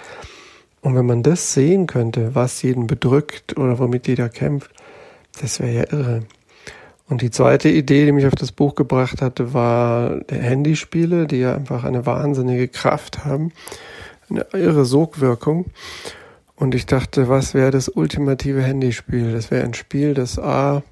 Und 0.80 0.94
wenn 0.94 1.06
man 1.06 1.24
das 1.24 1.52
sehen 1.52 1.86
könnte, 1.88 2.34
was 2.34 2.62
jeden 2.62 2.86
bedrückt 2.86 3.58
oder 3.58 3.80
womit 3.80 4.06
jeder 4.06 4.28
kämpft, 4.28 4.70
das 5.40 5.58
wäre 5.58 5.72
ja 5.72 5.92
irre. 5.92 6.22
Und 7.08 7.22
die 7.22 7.30
zweite 7.30 7.68
Idee, 7.68 8.04
die 8.04 8.12
mich 8.12 8.26
auf 8.26 8.34
das 8.34 8.52
Buch 8.52 8.74
gebracht 8.74 9.22
hatte, 9.22 9.52
war 9.52 10.20
Handyspiele, 10.28 11.26
die 11.26 11.38
ja 11.38 11.54
einfach 11.54 11.84
eine 11.84 12.06
wahnsinnige 12.06 12.68
Kraft 12.68 13.24
haben, 13.24 13.52
eine 14.28 14.46
irre 14.52 14.84
Sogwirkung. 14.84 15.66
Und 16.56 16.74
ich 16.74 16.86
dachte, 16.86 17.28
was 17.28 17.54
wäre 17.54 17.70
das 17.70 17.88
ultimative 17.88 18.62
Handyspiel? 18.62 19.32
Das 19.32 19.50
wäre 19.50 19.64
ein 19.64 19.74
Spiel, 19.74 20.14
das 20.14 20.38
A 20.38 20.82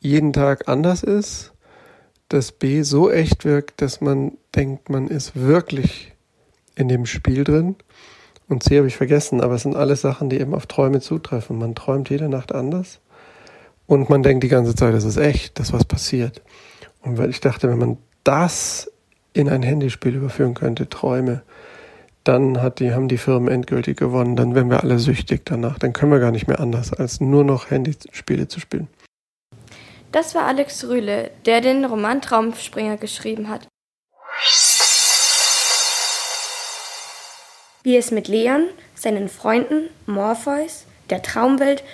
jeden 0.00 0.32
Tag 0.32 0.68
anders 0.68 1.02
ist, 1.02 1.52
das 2.28 2.52
B 2.52 2.82
so 2.82 3.10
echt 3.10 3.44
wirkt, 3.44 3.82
dass 3.82 4.00
man 4.00 4.32
denkt, 4.54 4.88
man 4.88 5.08
ist 5.08 5.36
wirklich 5.36 6.12
in 6.74 6.88
dem 6.88 7.06
Spiel 7.06 7.44
drin. 7.44 7.76
Und 8.48 8.62
C 8.62 8.78
habe 8.78 8.88
ich 8.88 8.96
vergessen, 8.96 9.40
aber 9.40 9.54
es 9.54 9.62
sind 9.62 9.76
alles 9.76 10.00
Sachen, 10.00 10.28
die 10.28 10.40
eben 10.40 10.54
auf 10.54 10.66
Träume 10.66 11.00
zutreffen. 11.00 11.58
Man 11.58 11.74
träumt 11.74 12.10
jede 12.10 12.28
Nacht 12.28 12.52
anders 12.52 13.00
und 13.86 14.08
man 14.08 14.22
denkt 14.22 14.42
die 14.42 14.48
ganze 14.48 14.74
Zeit, 14.74 14.94
das 14.94 15.04
ist 15.04 15.18
echt, 15.18 15.58
das 15.58 15.72
was 15.72 15.84
passiert. 15.84 16.42
Und 17.02 17.18
weil 17.18 17.30
ich 17.30 17.40
dachte, 17.40 17.68
wenn 17.68 17.78
man 17.78 17.98
das 18.24 18.90
in 19.32 19.48
ein 19.48 19.62
Handyspiel 19.62 20.14
überführen 20.14 20.54
könnte, 20.54 20.88
Träume, 20.88 21.42
dann 22.24 22.60
hat 22.60 22.80
die, 22.80 22.92
haben 22.92 23.08
die 23.08 23.18
Firmen 23.18 23.48
endgültig 23.48 23.96
gewonnen. 23.96 24.36
Dann 24.36 24.54
werden 24.54 24.70
wir 24.70 24.82
alle 24.82 24.98
süchtig 24.98 25.42
danach. 25.44 25.78
Dann 25.78 25.92
können 25.92 26.12
wir 26.12 26.20
gar 26.20 26.30
nicht 26.30 26.48
mehr 26.48 26.60
anders, 26.60 26.92
als 26.92 27.20
nur 27.20 27.44
noch 27.44 27.70
Handyspiele 27.70 28.48
zu 28.48 28.60
spielen. 28.60 28.88
Das 30.12 30.34
war 30.34 30.44
Alex 30.46 30.84
Rühle, 30.84 31.30
der 31.46 31.60
den 31.60 31.84
Roman 31.84 32.20
Traumspringer 32.20 32.96
geschrieben 32.96 33.48
hat. 33.48 33.68
Wie 37.82 37.96
es 37.96 38.10
mit 38.10 38.26
Leon, 38.26 38.68
seinen 38.94 39.28
Freunden, 39.28 39.88
Morpheus, 40.06 40.84
der 41.08 41.22
Traumwelt 41.22 41.84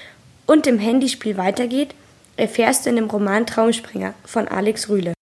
und 0.47 0.67
dem 0.67 0.79
Handyspiel 0.79 1.37
weitergeht, 1.37 1.95
erfährst 2.37 2.87
du 2.87 2.91
in 2.91 2.97
dem 2.97 3.11
Roman 3.11 3.47
Traumspringer 3.47 4.15
von 4.25 4.49
Alex 4.49 4.89
Rühle. 4.89 5.13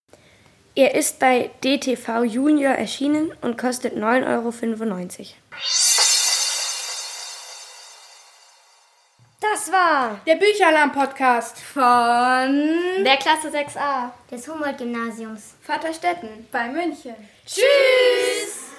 Er 0.76 0.94
ist 0.94 1.18
bei 1.18 1.50
DTV 1.62 2.24
Junior 2.24 2.74
erschienen 2.74 3.33
und 3.42 3.59
kostet 3.59 3.96
9,95 3.96 5.20
Euro. 5.20 5.35
Das 9.54 9.70
war 9.70 10.20
der 10.26 10.34
Bücheralarm-Podcast 10.34 11.60
von 11.60 13.04
der 13.04 13.16
Klasse 13.18 13.50
6a 13.50 14.10
des 14.28 14.48
Humboldt-Gymnasiums 14.48 15.54
Vaterstetten 15.62 16.48
bei 16.50 16.66
München. 16.66 17.14
Tschüss! 17.46 18.73